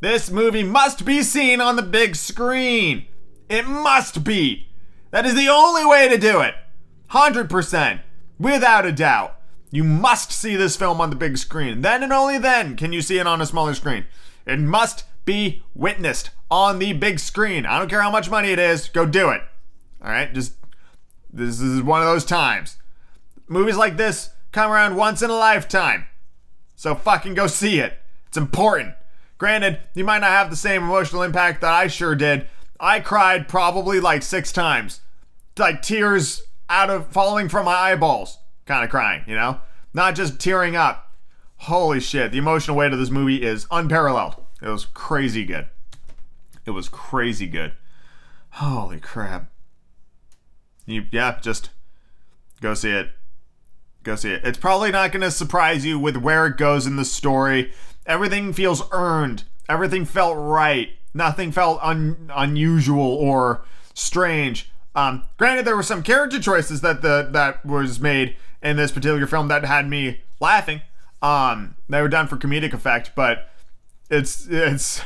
[0.00, 3.06] This movie must be seen on the big screen.
[3.48, 4.66] It must be.
[5.12, 6.54] That is the only way to do it.
[7.10, 8.00] 100%.
[8.38, 9.36] Without a doubt.
[9.70, 11.80] You must see this film on the big screen.
[11.80, 14.04] Then and only then can you see it on a smaller screen.
[14.46, 17.66] It must be witnessed on the big screen.
[17.66, 19.42] I don't care how much money it is, go do it.
[20.02, 20.32] All right?
[20.32, 20.54] Just
[21.32, 22.76] this is one of those times.
[23.48, 26.06] Movies like this come around once in a lifetime.
[26.76, 27.94] So fucking go see it.
[28.28, 28.94] It's important.
[29.38, 32.46] Granted, you might not have the same emotional impact that I sure did.
[32.78, 35.00] I cried probably like six times.
[35.58, 39.60] Like tears out of falling from my eyeballs, kind of crying, you know?
[39.92, 41.12] Not just tearing up.
[41.56, 44.43] Holy shit, the emotional weight of this movie is unparalleled.
[44.64, 45.66] It was crazy good.
[46.64, 47.74] It was crazy good.
[48.52, 49.50] Holy crap.
[50.86, 51.68] You yeah, just
[52.62, 53.10] go see it.
[54.02, 54.40] Go see it.
[54.42, 57.72] It's probably not going to surprise you with where it goes in the story.
[58.06, 59.44] Everything feels earned.
[59.68, 60.90] Everything felt right.
[61.12, 64.70] Nothing felt un- unusual or strange.
[64.94, 69.26] Um, granted, there were some character choices that the that was made in this particular
[69.26, 70.80] film that had me laughing.
[71.20, 73.50] Um, they were done for comedic effect, but
[74.10, 75.02] it's it's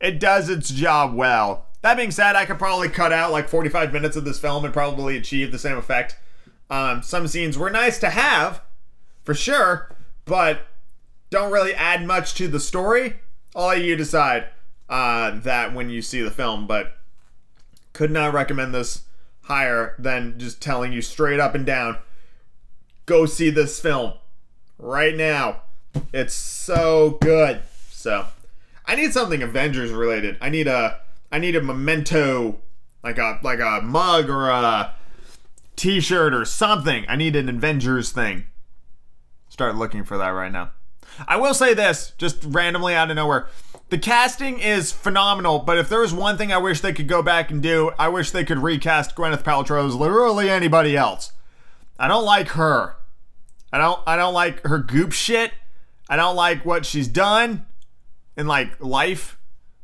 [0.00, 1.66] it does its job well.
[1.82, 4.74] That being said, I could probably cut out like 45 minutes of this film and
[4.74, 6.16] probably achieve the same effect.
[6.68, 8.60] Um, some scenes were nice to have,
[9.24, 9.90] for sure,
[10.26, 10.66] but
[11.30, 13.14] don't really add much to the story.
[13.56, 14.46] I'll let you decide
[14.90, 16.98] uh, that when you see the film, but
[17.94, 19.04] could not recommend this
[19.42, 21.96] higher than just telling you straight up and down
[23.10, 24.12] go see this film
[24.78, 25.62] right now.
[26.12, 27.60] It's so good.
[28.00, 28.24] So,
[28.86, 30.38] I need something Avengers related.
[30.40, 32.58] I need a I need a memento
[33.04, 34.94] like a like a mug or a
[35.76, 37.04] t-shirt or something.
[37.08, 38.46] I need an Avengers thing.
[39.50, 40.70] start looking for that right now.
[41.28, 43.48] I will say this, just randomly out of nowhere.
[43.90, 47.22] The casting is phenomenal, but if there was one thing I wish they could go
[47.22, 51.32] back and do, I wish they could recast Gwyneth Paltrow as literally anybody else.
[51.98, 52.96] I don't like her.
[53.70, 55.52] I don't I don't like her goop shit.
[56.08, 57.66] I don't like what she's done
[58.40, 59.38] in like life.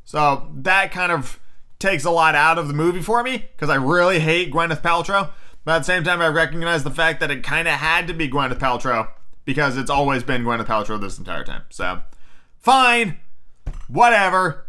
[0.05, 1.39] So that kind of
[1.79, 5.31] takes a lot out of the movie for me because I really hate Gwyneth Paltrow.
[5.65, 8.15] But at the same time, I recognize the fact that it kind of had to
[8.15, 9.09] be Gwyneth Paltrow
[9.45, 11.63] because it's always been Gwyneth Paltrow this entire time.
[11.71, 12.03] So,
[12.61, 13.19] fine,
[13.89, 14.67] whatever.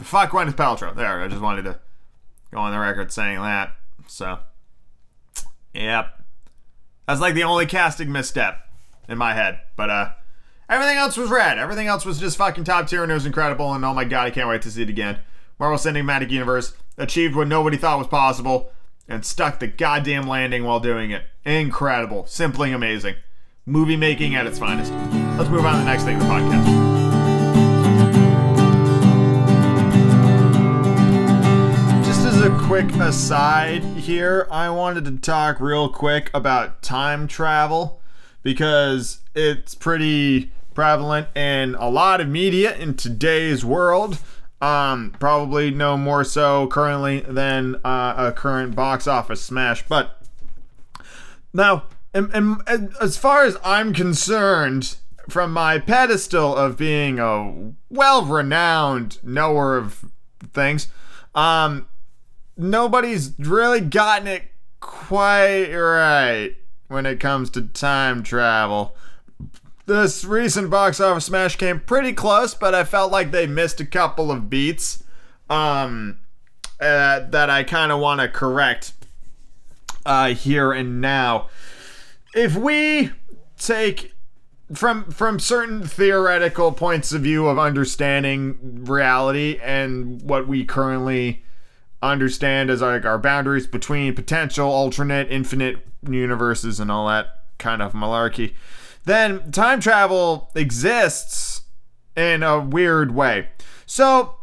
[0.00, 0.94] Fuck Gwyneth Paltrow.
[0.94, 1.78] There, I just wanted to
[2.52, 3.72] go on the record saying that.
[4.06, 4.40] So,
[5.72, 6.22] yep.
[7.06, 8.58] That's like the only casting misstep
[9.08, 9.60] in my head.
[9.76, 10.10] But, uh,
[10.68, 11.58] everything else was rad.
[11.58, 13.72] Everything else was just fucking top tier and it was incredible.
[13.72, 15.18] And oh my god, I can't wait to see it again.
[15.58, 18.70] Marvel Cinematic Universe achieved what nobody thought was possible
[19.08, 21.22] and stuck the goddamn landing while doing it.
[21.44, 22.26] Incredible.
[22.26, 23.14] Simply amazing.
[23.64, 24.92] Movie making at its finest.
[25.38, 26.66] Let's move on to the next thing in the podcast.
[32.04, 38.00] Just as a quick aside here, I wanted to talk real quick about time travel
[38.42, 44.16] because it's pretty prevalent in a lot of media in today's world.
[44.60, 49.84] Um, probably no more so currently than uh, a current box office smash.
[49.88, 50.22] But
[51.52, 54.94] now, and, and, and as far as I'm concerned,
[55.28, 60.04] from my pedestal of being a well-renowned knower of
[60.52, 60.86] things,
[61.34, 61.88] um,
[62.56, 64.44] nobody's really gotten it
[64.78, 66.54] quite right
[66.86, 68.94] when it comes to time travel.
[69.88, 73.86] This recent box office smash came pretty close, but I felt like they missed a
[73.86, 75.02] couple of beats
[75.48, 76.18] um,
[76.78, 78.92] uh, that I kind of want to correct
[80.04, 81.48] uh, here and now.
[82.34, 83.12] If we
[83.56, 84.12] take
[84.74, 91.42] from from certain theoretical points of view of understanding reality and what we currently
[92.02, 97.94] understand as like our boundaries between potential alternate infinite universes and all that kind of
[97.94, 98.52] malarkey
[99.08, 101.62] then time travel exists
[102.16, 103.48] in a weird way.
[103.86, 104.34] So,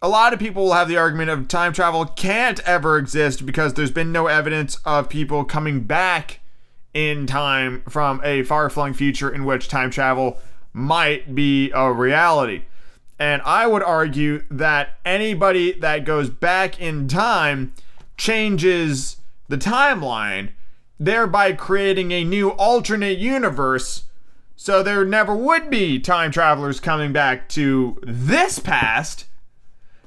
[0.00, 3.72] a lot of people will have the argument of time travel can't ever exist because
[3.72, 6.40] there's been no evidence of people coming back
[6.92, 10.38] in time from a far flung future in which time travel
[10.74, 12.64] might be a reality.
[13.18, 17.72] And I would argue that anybody that goes back in time
[18.16, 19.16] changes
[19.48, 20.50] the timeline,
[20.98, 24.04] thereby creating a new alternate universe
[24.64, 29.26] so there never would be time travelers coming back to this past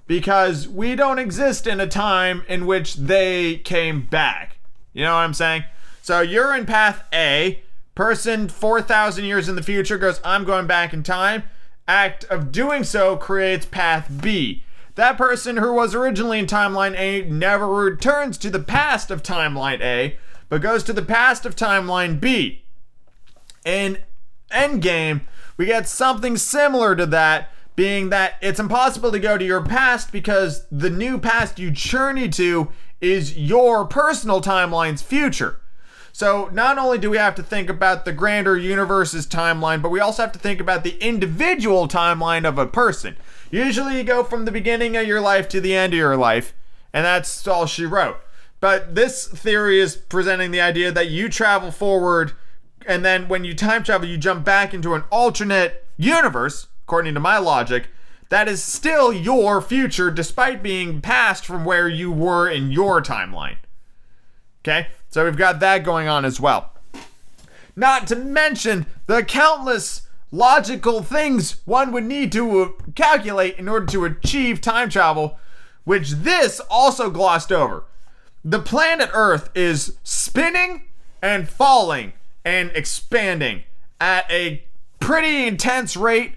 [0.08, 4.58] because we don't exist in a time in which they came back.
[4.94, 5.64] You know what I'm saying?
[6.02, 7.62] So you're in path A,
[7.94, 11.44] person 4,000 years in the future goes, I'm going back in time.
[11.88, 14.64] Act of doing so creates path B.
[14.96, 19.82] That person who was originally in timeline A never returns to the past of timeline
[19.82, 20.18] A,
[20.50, 22.64] but goes to the past of timeline B.
[23.64, 24.00] And
[24.52, 25.22] Endgame,
[25.58, 30.12] we get something similar to that, being that it's impossible to go to your past
[30.12, 32.70] because the new past you journey to
[33.02, 35.60] is your personal timeline's future.
[36.12, 40.00] So not only do we have to think about the grander universe's timeline, but we
[40.00, 43.16] also have to think about the individual timeline of a person.
[43.52, 46.56] Usually you go from the beginning of your life to the end of your life,
[46.92, 48.18] and that's all she wrote.
[48.60, 52.34] But this theory is presenting the idea that you travel forward
[52.88, 57.20] and then when you time travel, you jump back into an alternate universe, according to
[57.20, 57.90] my logic,
[58.30, 63.58] that is still your future despite being past from where you were in your timeline.
[64.64, 64.88] Okay?
[65.10, 66.74] So we've got that going on as well.
[67.76, 73.86] Not to mention the countless logical things one would need to uh, calculate in order
[73.86, 75.40] to achieve time travel,
[75.84, 77.84] which this also glossed over.
[78.44, 80.84] The planet Earth is spinning
[81.22, 82.14] and falling
[82.48, 83.62] and expanding
[84.00, 84.64] at a
[85.02, 86.32] pretty intense rate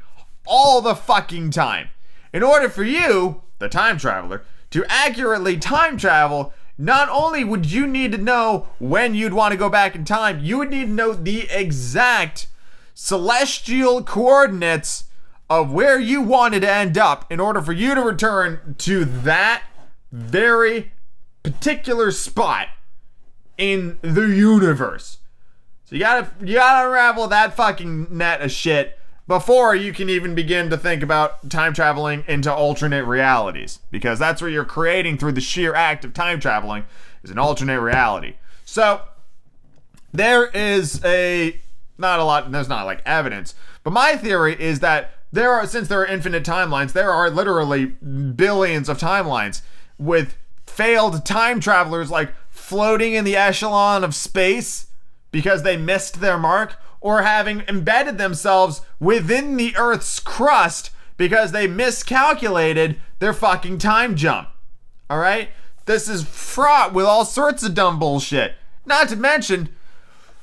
[0.44, 1.88] all the fucking time.
[2.32, 7.86] In order for you, the time traveler, to accurately time travel, not only would you
[7.86, 10.92] need to know when you'd want to go back in time, you would need to
[10.92, 12.48] know the exact
[12.92, 15.04] celestial coordinates
[15.48, 19.62] of where you wanted to end up in order for you to return to that
[20.10, 20.90] very
[21.44, 22.66] particular spot
[23.56, 25.18] in the universe.
[25.90, 30.36] So you gotta you gotta unravel that fucking net of shit before you can even
[30.36, 33.80] begin to think about time traveling into alternate realities.
[33.90, 36.84] Because that's what you're creating through the sheer act of time traveling
[37.24, 38.34] is an alternate reality.
[38.64, 39.00] So
[40.12, 41.60] there is a
[41.98, 42.52] not a lot.
[42.52, 43.56] There's not like evidence.
[43.82, 47.86] But my theory is that there are, since there are infinite timelines, there are literally
[47.86, 49.62] billions of timelines
[49.98, 50.36] with
[50.66, 54.86] failed time travelers like floating in the echelon of space
[55.30, 61.66] because they missed their mark or having embedded themselves within the Earth's crust because they
[61.66, 64.48] miscalculated their fucking time jump.
[65.08, 65.50] All right?
[65.86, 68.54] This is fraught with all sorts of dumb bullshit.
[68.86, 69.70] Not to mention,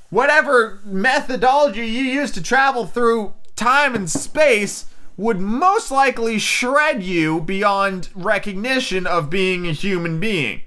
[0.10, 4.86] whatever methodology you use to travel through time and space
[5.16, 10.62] would most likely shred you beyond recognition of being a human being.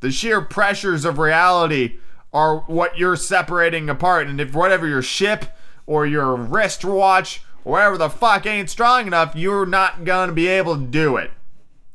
[0.00, 1.98] The sheer pressures of reality
[2.32, 4.26] are what you're separating apart.
[4.26, 5.46] And if whatever your ship
[5.86, 10.76] or your wristwatch or whatever the fuck ain't strong enough, you're not gonna be able
[10.76, 11.30] to do it.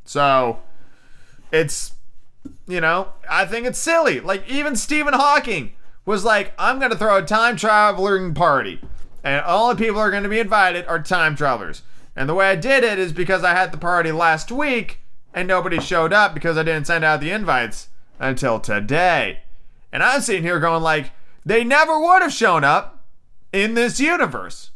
[0.06, 0.60] So
[1.52, 1.94] it's
[2.68, 4.20] you know, I think it's silly.
[4.20, 5.74] Like even Stephen Hawking
[6.06, 8.82] was like, I'm gonna throw a time traveling party.
[9.24, 11.82] And all the people are gonna be invited are time travelers.
[12.16, 15.00] And the way I did it is because I had the party last week
[15.34, 19.42] and nobody showed up because I didn't send out the invites until today.
[19.98, 21.10] And I'm sitting here going like,
[21.43, 23.04] they never would have shown up
[23.52, 24.70] in this universe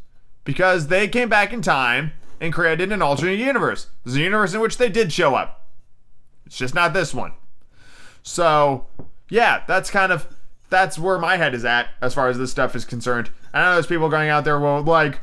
[0.45, 3.85] because they came back in time and created an alternate universe.
[4.03, 5.67] There's a universe in which they did show up.
[6.47, 7.33] It's just not this one.
[8.23, 8.87] So,
[9.29, 10.25] yeah, that's kind of
[10.71, 13.29] that's where my head is at as far as this stuff is concerned.
[13.53, 15.19] I know there's people going out there, well, like,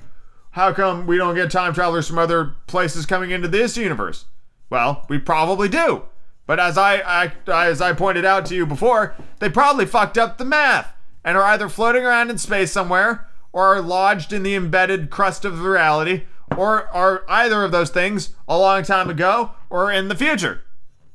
[0.53, 4.27] how come we don't get time travelers from other places coming into this universe?
[4.71, 6.05] Well, we probably do.
[6.49, 10.39] But as I, I as I pointed out to you before, they probably fucked up
[10.39, 14.55] the math and are either floating around in space somewhere or are lodged in the
[14.55, 16.23] embedded crust of reality
[16.57, 20.63] or are either of those things a long time ago or in the future.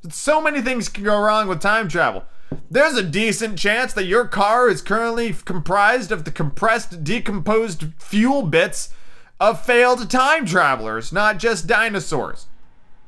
[0.08, 2.26] So many things can go wrong with time travel.
[2.70, 8.44] There's a decent chance that your car is currently comprised of the compressed, decomposed fuel
[8.44, 8.94] bits
[9.40, 12.46] of failed time travelers, not just dinosaurs.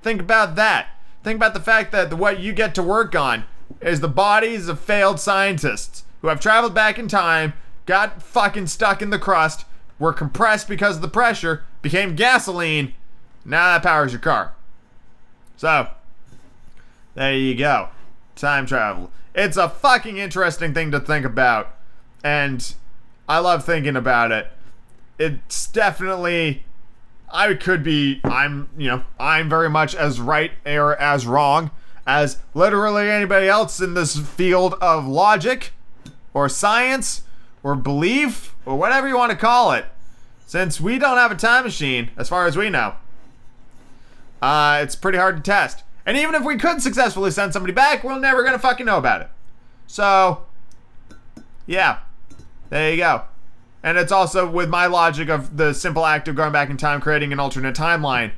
[0.02, 0.88] Think about that.
[1.26, 3.46] Think about the fact that what you get to work on
[3.82, 7.54] is the bodies of failed scientists who have traveled back in time,
[7.88, 9.66] got fucking stuck in the crust,
[9.98, 12.94] were compressed because of the pressure, became gasoline.
[13.44, 14.54] Now that powers your car.
[15.58, 15.88] So,
[17.16, 17.90] there you go.
[18.36, 19.10] Time travel.
[19.34, 21.76] It's a fucking interesting thing to think about.
[22.24, 22.72] And
[23.28, 24.52] I love thinking about it.
[25.18, 26.65] It's definitely
[27.36, 31.70] I could be I'm, you know, I'm very much as right or as wrong
[32.08, 35.74] as literally anybody else in this field of logic
[36.34, 37.24] or science
[37.62, 39.86] or belief or whatever you want to call it.
[40.48, 42.94] Since we don't have a time machine, as far as we know,
[44.42, 45.84] uh, it's pretty hard to test.
[46.06, 49.22] And even if we could successfully send somebody back, we're never gonna fucking know about
[49.22, 49.30] it.
[49.88, 50.44] So,
[51.66, 52.00] yeah,
[52.70, 53.24] there you go.
[53.86, 57.00] And it's also with my logic of the simple act of going back in time,
[57.00, 58.32] creating an alternate timeline.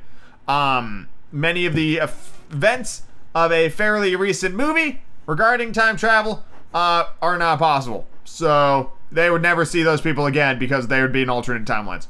[0.46, 3.02] Um, many of the events
[3.34, 6.44] of a fairly recent movie regarding time travel
[6.74, 8.06] uh, are not possible.
[8.26, 12.08] So they would never see those people again because they would be in alternate timelines.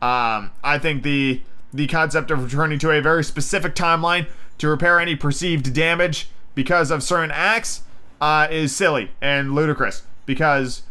[0.00, 1.42] Um, I think the
[1.74, 4.28] the concept of returning to a very specific timeline
[4.58, 7.82] to repair any perceived damage because of certain acts
[8.20, 10.82] uh, is silly and ludicrous because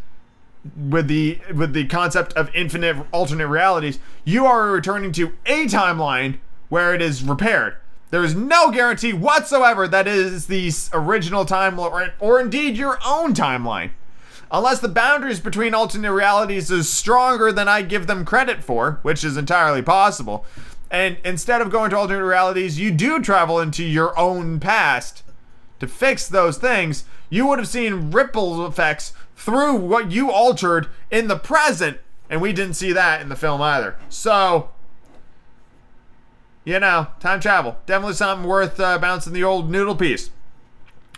[0.76, 6.38] with the with the concept of infinite alternate realities you are returning to a timeline
[6.70, 7.76] where it is repaired
[8.10, 13.92] there is no guarantee whatsoever that is the original timeline or indeed your own timeline
[14.52, 19.24] unless the boundaries between alternate realities is stronger than i give them credit for which
[19.24, 20.46] is entirely possible
[20.92, 25.24] and instead of going to alternate realities, you do travel into your own past
[25.80, 27.06] to fix those things.
[27.30, 31.98] You would have seen ripple effects through what you altered in the present,
[32.30, 33.98] and we didn't see that in the film either.
[34.10, 34.70] So,
[36.64, 40.30] you know, time travel definitely something worth uh, bouncing the old noodle piece.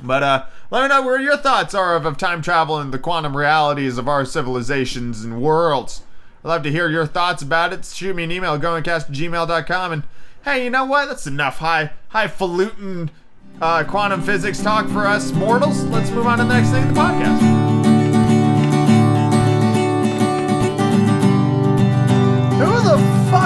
[0.01, 2.99] But uh, let me know where your thoughts are of, of time travel and the
[2.99, 6.03] quantum realities of our civilizations and worlds.
[6.43, 7.86] I'd love to hear your thoughts about it.
[7.86, 9.91] Shoot me an email, goingcast@gmail.com.
[9.91, 10.03] And
[10.43, 11.07] hey, you know what?
[11.07, 13.09] That's enough high highfalutin
[13.61, 15.84] uh, quantum physics talk for us mortals.
[15.86, 17.57] Let's move on to the next thing in the podcast.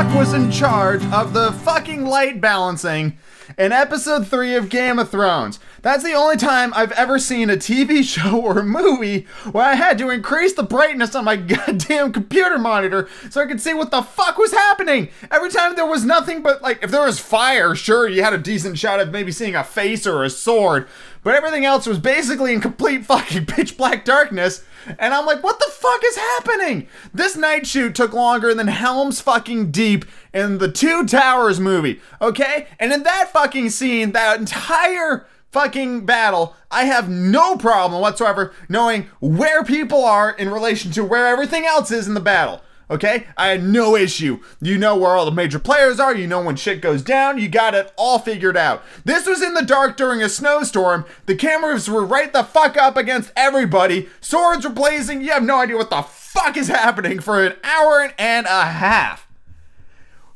[0.01, 3.15] Fuck was in charge of the fucking light balancing
[3.55, 5.59] in episode 3 of Game of Thrones.
[5.83, 9.99] That's the only time I've ever seen a TV show or movie where I had
[9.99, 14.01] to increase the brightness on my goddamn computer monitor so I could see what the
[14.01, 15.09] fuck was happening.
[15.29, 18.39] Every time there was nothing but, like, if there was fire, sure, you had a
[18.39, 20.87] decent shot of maybe seeing a face or a sword,
[21.21, 24.63] but everything else was basically in complete fucking pitch black darkness.
[24.99, 26.87] And I'm like, what the fuck is happening?
[27.13, 32.67] This night shoot took longer than Helm's fucking Deep in the Two Towers movie, okay?
[32.79, 39.07] And in that fucking scene, that entire fucking battle, I have no problem whatsoever knowing
[39.19, 42.61] where people are in relation to where everything else is in the battle.
[42.91, 43.25] Okay?
[43.37, 44.41] I had no issue.
[44.61, 47.47] You know where all the major players are, you know when shit goes down, you
[47.47, 48.83] got it all figured out.
[49.05, 51.05] This was in the dark during a snowstorm.
[51.25, 54.09] The cameras were right the fuck up against everybody.
[54.19, 55.21] Swords were blazing.
[55.21, 59.25] You have no idea what the fuck is happening for an hour and a half.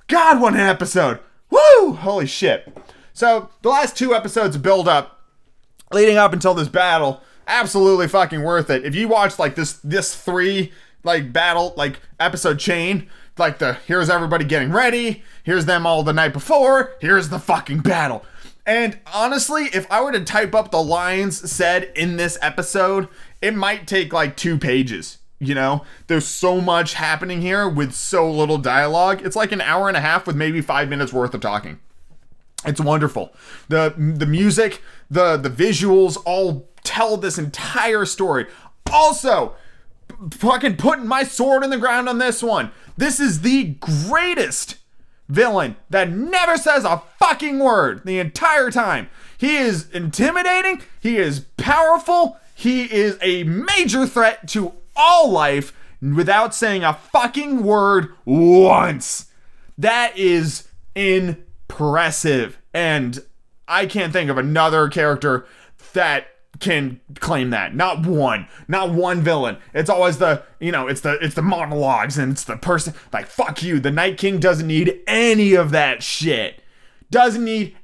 [0.08, 1.20] God, an episode.
[1.50, 1.94] Woo!
[1.94, 2.74] Holy shit.
[3.12, 5.22] So, the last two episodes build up
[5.92, 10.16] leading up until this battle absolutely fucking worth it if you watch like this this
[10.16, 10.72] three
[11.06, 13.08] like battle like episode chain.
[13.38, 15.24] Like the here's everybody getting ready.
[15.44, 16.96] Here's them all the night before.
[17.00, 18.26] Here's the fucking battle.
[18.66, 23.08] And honestly if i were to type up the lines said in this episode
[23.40, 25.84] it might take like two pages you know?
[26.08, 29.22] There's so much happening here with so little dialogue.
[29.24, 31.80] It's like an hour and a half with maybe five minutes worth of talking.
[32.66, 33.34] It's wonderful.
[33.68, 38.48] The the music, the the visuals all tell this entire story.
[38.92, 39.56] Also,
[40.32, 42.72] fucking putting my sword in the ground on this one.
[42.98, 44.78] This is the greatest
[45.28, 49.10] villain that never says a fucking word the entire time.
[49.38, 56.56] He is intimidating, he is powerful, he is a major threat to all life without
[56.56, 59.32] saying a fucking word once.
[59.78, 62.58] That is impressive.
[62.74, 63.20] And
[63.68, 65.46] I can't think of another character
[65.94, 66.28] that
[66.60, 67.76] can claim that.
[67.76, 68.48] Not one.
[68.68, 69.58] Not one villain.
[69.74, 73.28] It's always the, you know, it's the it's the monologues and it's the person like
[73.28, 73.80] fuck you.
[73.80, 76.62] The Night King doesn't need any of that shit.
[77.12, 77.76] Doesn't need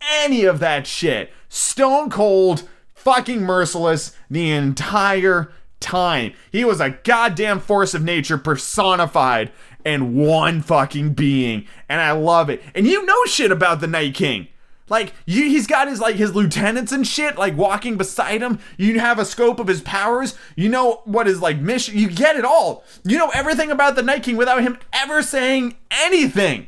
[0.00, 1.32] any of that shit.
[1.48, 6.32] Stone cold, fucking merciless the entire time.
[6.50, 9.52] He was a goddamn force of nature personified
[9.84, 11.66] and one fucking being.
[11.88, 12.62] And I love it.
[12.74, 14.48] And you know shit about the Night King.
[14.88, 18.58] Like you, he's got his like his lieutenants and shit like walking beside him.
[18.76, 20.36] You have a scope of his powers.
[20.56, 21.96] You know what his like mission.
[21.96, 22.84] You get it all.
[23.02, 26.66] You know everything about the Night King without him ever saying anything.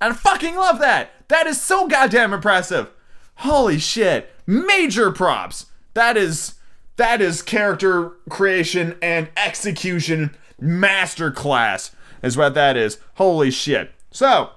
[0.00, 1.10] And I fucking love that.
[1.28, 2.90] That is so goddamn impressive.
[3.36, 4.32] Holy shit.
[4.46, 5.66] Major props.
[5.94, 6.54] That is
[6.96, 11.92] that is character creation and execution masterclass
[12.22, 12.98] is what that is.
[13.14, 13.92] Holy shit.
[14.10, 14.50] So,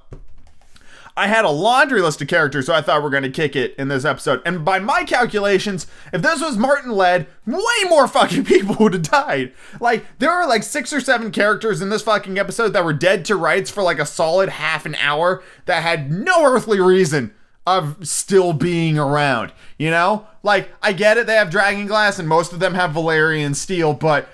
[1.21, 3.55] I had a laundry list of characters, so I thought we are going to kick
[3.55, 4.41] it in this episode.
[4.43, 9.03] And by my calculations, if this was Martin led, way more fucking people would have
[9.03, 9.53] died.
[9.79, 13.23] Like, there are like six or seven characters in this fucking episode that were dead
[13.25, 17.35] to rights for like a solid half an hour that had no earthly reason
[17.67, 19.51] of still being around.
[19.77, 20.25] You know?
[20.41, 23.93] Like, I get it, they have Dragon Glass and most of them have Valyrian Steel,
[23.93, 24.27] but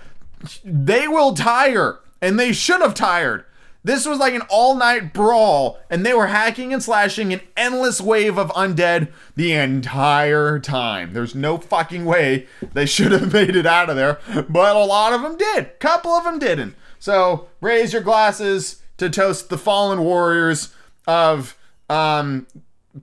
[0.63, 3.43] they will tire and they should have tired.
[3.87, 8.01] This was like an all night brawl, and they were hacking and slashing an endless
[8.01, 11.13] wave of undead the entire time.
[11.13, 14.19] There's no fucking way they should have made it out of there,
[14.49, 15.79] but a lot of them did.
[15.79, 16.75] Couple of them didn't.
[16.99, 20.75] So raise your glasses to toast the fallen warriors
[21.07, 21.57] of
[21.89, 22.45] um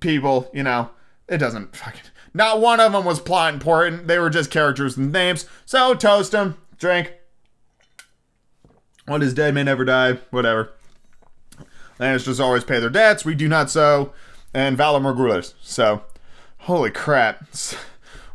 [0.00, 0.50] people.
[0.52, 0.90] You know,
[1.28, 2.02] it doesn't fucking.
[2.34, 4.06] Not one of them was plot important.
[4.06, 5.46] They were just characters and names.
[5.64, 7.14] So toast them, drink.
[9.06, 10.14] What is dead may never die.
[10.30, 10.72] Whatever.
[11.98, 13.24] just always pay their debts.
[13.24, 14.12] We do not sow.
[14.52, 15.54] And Valar Morghulis.
[15.60, 16.02] So,
[16.58, 17.46] holy crap.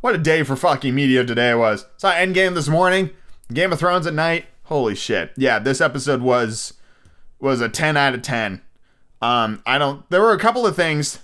[0.02, 1.86] What a day for fucking media today was.
[1.98, 3.10] Saw Endgame this morning.
[3.54, 4.46] Game of Thrones at night.
[4.64, 5.34] Holy shit.
[5.36, 6.74] Yeah, this episode was
[7.38, 8.62] was a 10 out of 10.
[9.22, 11.20] Um, I don't there were a couple of things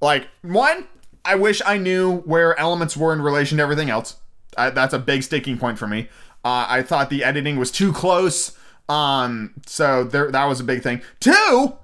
[0.00, 0.88] like one,
[1.24, 4.16] I wish I knew where elements were in relation to everything else.
[4.56, 6.08] I, that's a big sticking point for me.
[6.44, 8.57] Uh, I thought the editing was too close.
[8.88, 11.02] Um, so there, that was a big thing.
[11.20, 11.76] Two,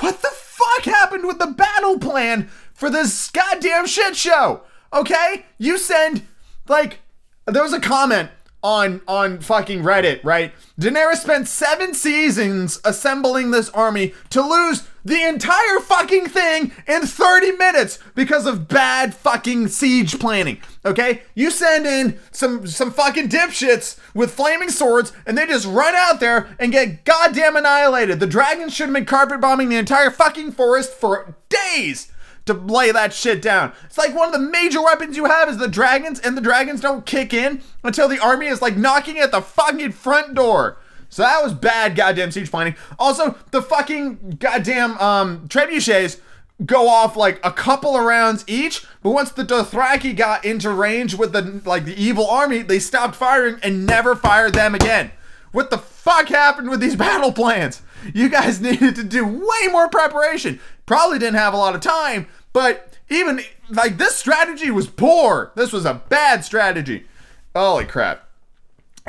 [0.00, 4.62] what the fuck happened with the battle plan for this goddamn shit show?
[4.92, 6.22] Okay, you send
[6.68, 7.00] like
[7.46, 8.30] there was a comment
[8.68, 10.52] on on fucking Reddit, right?
[10.78, 17.52] Daenerys spent seven seasons assembling this army to lose the entire fucking thing in 30
[17.52, 20.60] minutes because of bad fucking siege planning.
[20.84, 21.22] Okay?
[21.34, 26.20] You send in some some fucking dipshits with flaming swords and they just run out
[26.20, 28.20] there and get goddamn annihilated.
[28.20, 32.12] The dragons should have been carpet bombing the entire fucking forest for days
[32.48, 33.72] to lay that shit down.
[33.84, 36.80] It's like one of the major weapons you have is the dragons, and the dragons
[36.80, 40.78] don't kick in until the army is like knocking at the fucking front door.
[41.08, 42.74] So that was bad goddamn siege planning.
[42.98, 46.20] Also, the fucking goddamn um trebuchets
[46.64, 51.14] go off like a couple of rounds each, but once the Dothraki got into range
[51.14, 55.12] with the like the evil army, they stopped firing and never fired them again.
[55.52, 57.82] What the fuck happened with these battle plans?
[58.12, 60.60] You guys needed to do way more preparation.
[60.86, 63.40] Probably didn't have a lot of time, but even
[63.70, 65.52] like this strategy was poor.
[65.54, 67.06] This was a bad strategy.
[67.54, 68.28] Holy crap.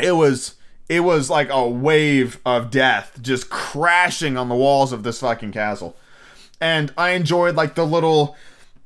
[0.01, 0.55] It was
[0.87, 5.51] it was like a wave of death just crashing on the walls of this fucking
[5.51, 5.95] castle.
[6.59, 8.35] And I enjoyed like the little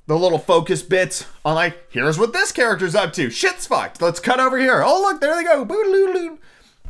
[0.05, 3.29] the little focus bits on like here's what this character's up to.
[3.29, 4.01] Shit's fucked.
[4.01, 4.83] Let's cut over here.
[4.85, 6.37] Oh look, there they go.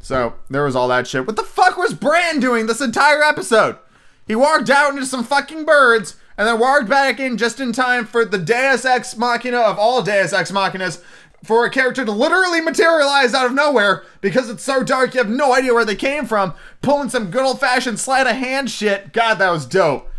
[0.01, 1.25] So there was all that shit.
[1.25, 3.77] What the fuck was Bran doing this entire episode?
[4.27, 8.05] He walked out into some fucking birds and then walked back in just in time
[8.05, 11.01] for the Deus Ex Machina of all Deus Ex Machinas
[11.43, 15.29] for a character to literally materialize out of nowhere because it's so dark you have
[15.29, 19.11] no idea where they came from, pulling some good old fashioned sleight of hand shit.
[19.11, 20.09] God, that was dope.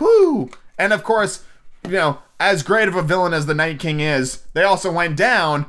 [0.00, 0.50] Whoo!
[0.78, 1.44] And of course,
[1.84, 5.16] you know, as great of a villain as the Night King is, they also went
[5.16, 5.66] down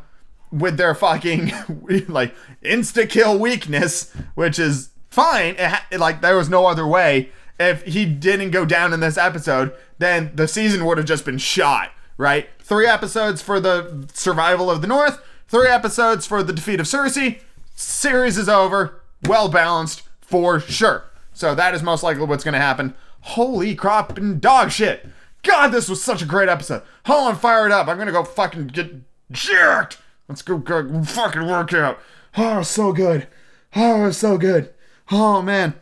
[0.52, 1.52] with their fucking
[2.08, 2.34] like
[2.64, 5.56] insta kill weakness, which is fine.
[5.56, 7.30] It ha- like there was no other way.
[7.60, 11.38] If he didn't go down in this episode, then the season would have just been
[11.38, 11.91] shot.
[12.18, 12.49] Right?
[12.60, 15.22] Three episodes for the survival of the North.
[15.47, 17.41] Three episodes for the defeat of Cersei.
[17.76, 19.02] Series is over.
[19.28, 21.06] Well balanced for sure.
[21.34, 22.93] So that is most likely what's going to happen.
[23.22, 25.08] Holy crap and dog shit.
[25.43, 26.84] God, this was such a great episode.
[27.06, 27.88] Hold on, fire it up.
[27.88, 28.93] I'm going to go fucking get
[29.32, 29.97] jerked.
[30.28, 31.99] Let's go, go fucking work out.
[32.38, 33.28] Oh, so good.
[33.76, 34.74] Oh, so good.
[35.12, 35.74] Oh man.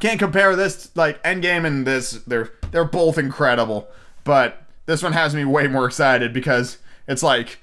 [0.00, 2.12] Can't compare this like Endgame and this.
[2.26, 3.88] They're they're both incredible,
[4.24, 7.58] but this one has me way more excited because it's like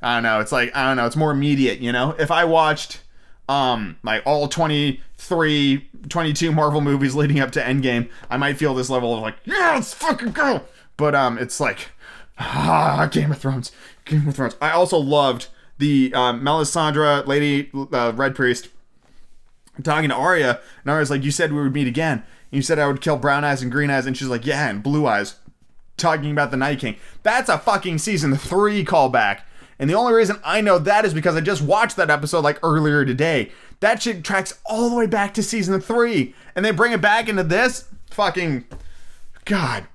[0.00, 0.40] I don't know.
[0.40, 1.06] It's like I don't know.
[1.06, 2.14] It's more immediate, you know.
[2.18, 3.00] If I watched
[3.48, 8.90] um like all 23 22 Marvel movies leading up to Endgame, I might feel this
[8.90, 10.62] level of like, yeah, let's fucking go.
[10.96, 11.90] But um it's like
[12.38, 13.72] ah, Game of Thrones.
[14.04, 14.56] Game of Thrones.
[14.60, 15.48] I also loved
[15.78, 18.68] the um, Melisandre Lady uh, Red Priest
[19.82, 22.22] talking to Arya, and Arya's like, "You said we would meet again.
[22.52, 24.82] You said I would kill brown eyes and green eyes." And she's like, "Yeah, and
[24.82, 25.34] blue eyes."
[25.96, 26.96] Talking about the Night King.
[27.24, 29.40] That's a fucking season three callback.
[29.78, 32.60] And the only reason I know that is because I just watched that episode like
[32.62, 33.50] earlier today.
[33.80, 37.28] That shit tracks all the way back to season three, and they bring it back
[37.28, 37.88] into this.
[38.10, 38.64] Fucking
[39.44, 39.88] God,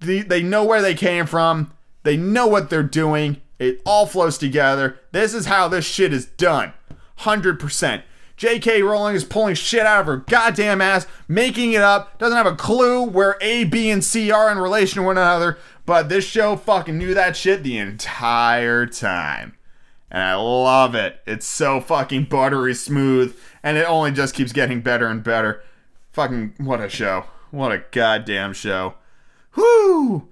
[0.00, 1.72] they, they know where they came from.
[2.04, 3.42] They know what they're doing.
[3.58, 4.98] It all flows together.
[5.12, 6.72] This is how this shit is done.
[7.20, 8.02] 100%.
[8.38, 8.82] J.K.
[8.82, 12.54] Rowling is pulling shit out of her goddamn ass, making it up, doesn't have a
[12.54, 16.54] clue where A, B, and C are in relation to one another, but this show
[16.54, 19.56] fucking knew that shit the entire time.
[20.08, 21.20] And I love it.
[21.26, 25.62] It's so fucking buttery smooth, and it only just keeps getting better and better.
[26.12, 27.24] Fucking, what a show.
[27.50, 28.94] What a goddamn show.
[29.56, 30.28] Whoo!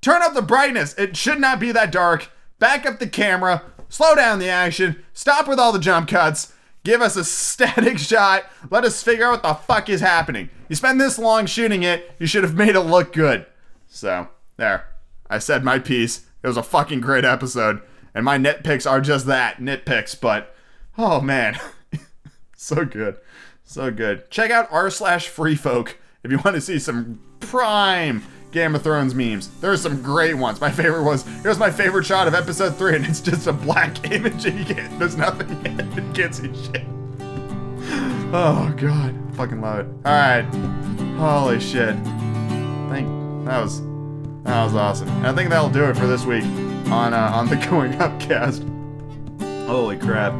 [0.00, 0.94] Turn up the brightness.
[0.96, 2.30] It should not be that dark.
[2.60, 3.62] Back up the camera.
[3.88, 5.02] Slow down the action.
[5.12, 6.52] Stop with all the jump cuts.
[6.82, 8.44] Give us a static shot.
[8.70, 10.50] Let us figure out what the fuck is happening.
[10.68, 13.46] You spend this long shooting it, you should have made it look good.
[13.86, 14.86] So, there.
[15.28, 16.26] I said my piece.
[16.42, 17.82] It was a fucking great episode.
[18.14, 20.54] And my nitpicks are just that nitpicks, but
[20.98, 21.58] oh man.
[22.56, 23.16] so good.
[23.62, 24.30] So good.
[24.30, 28.22] Check out r slash free folk if you want to see some prime
[28.52, 29.48] Game of Thrones memes.
[29.60, 30.60] There are some great ones.
[30.60, 34.10] My favorite was here's my favorite shot of episode three, and it's just a black
[34.10, 36.14] image and you can't there's nothing in it.
[36.14, 36.84] Can't see shit.
[38.32, 39.14] Oh god.
[39.34, 39.86] Fucking love it.
[40.06, 40.44] Alright.
[41.16, 41.94] Holy shit.
[42.88, 43.08] Thank
[43.46, 43.82] that was
[44.44, 45.08] that was awesome.
[45.08, 46.44] And I think that'll do it for this week
[46.90, 48.64] on uh, on the Going Up cast.
[49.66, 50.32] Holy crap.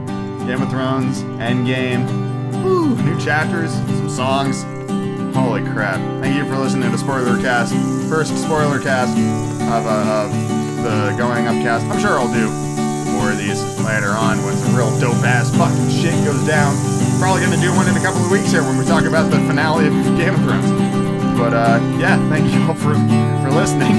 [0.46, 2.04] Game of Thrones, Endgame,
[2.64, 4.64] Woo, new chapters, some songs.
[5.34, 6.00] Holy crap.
[6.20, 7.74] Thank you for listening to Spoiler Cast.
[8.08, 9.16] First spoiler cast
[9.70, 10.32] of, uh, of
[10.82, 11.86] the Going Up cast.
[11.86, 12.50] I'm sure I'll do
[13.14, 16.74] more of these later on when some real dope ass fucking shit goes down.
[17.20, 19.38] Probably gonna do one in a couple of weeks here when we talk about the
[19.46, 20.70] finale of Game of Thrones.
[21.38, 22.94] But uh, yeah, thank you all for,
[23.44, 23.94] for listening.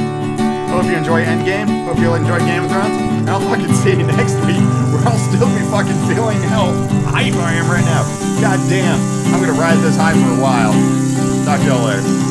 [0.67, 1.85] Hope you enjoy Endgame.
[1.85, 2.95] Hope you'll enjoy Game of Thrones.
[2.95, 6.71] And I'll fucking see you next week where I'll still be fucking feeling how
[7.07, 8.03] hype I am right now.
[8.39, 8.99] God damn.
[9.33, 11.10] I'm gonna ride this high for a while.
[11.51, 12.30] Talk to y'all later.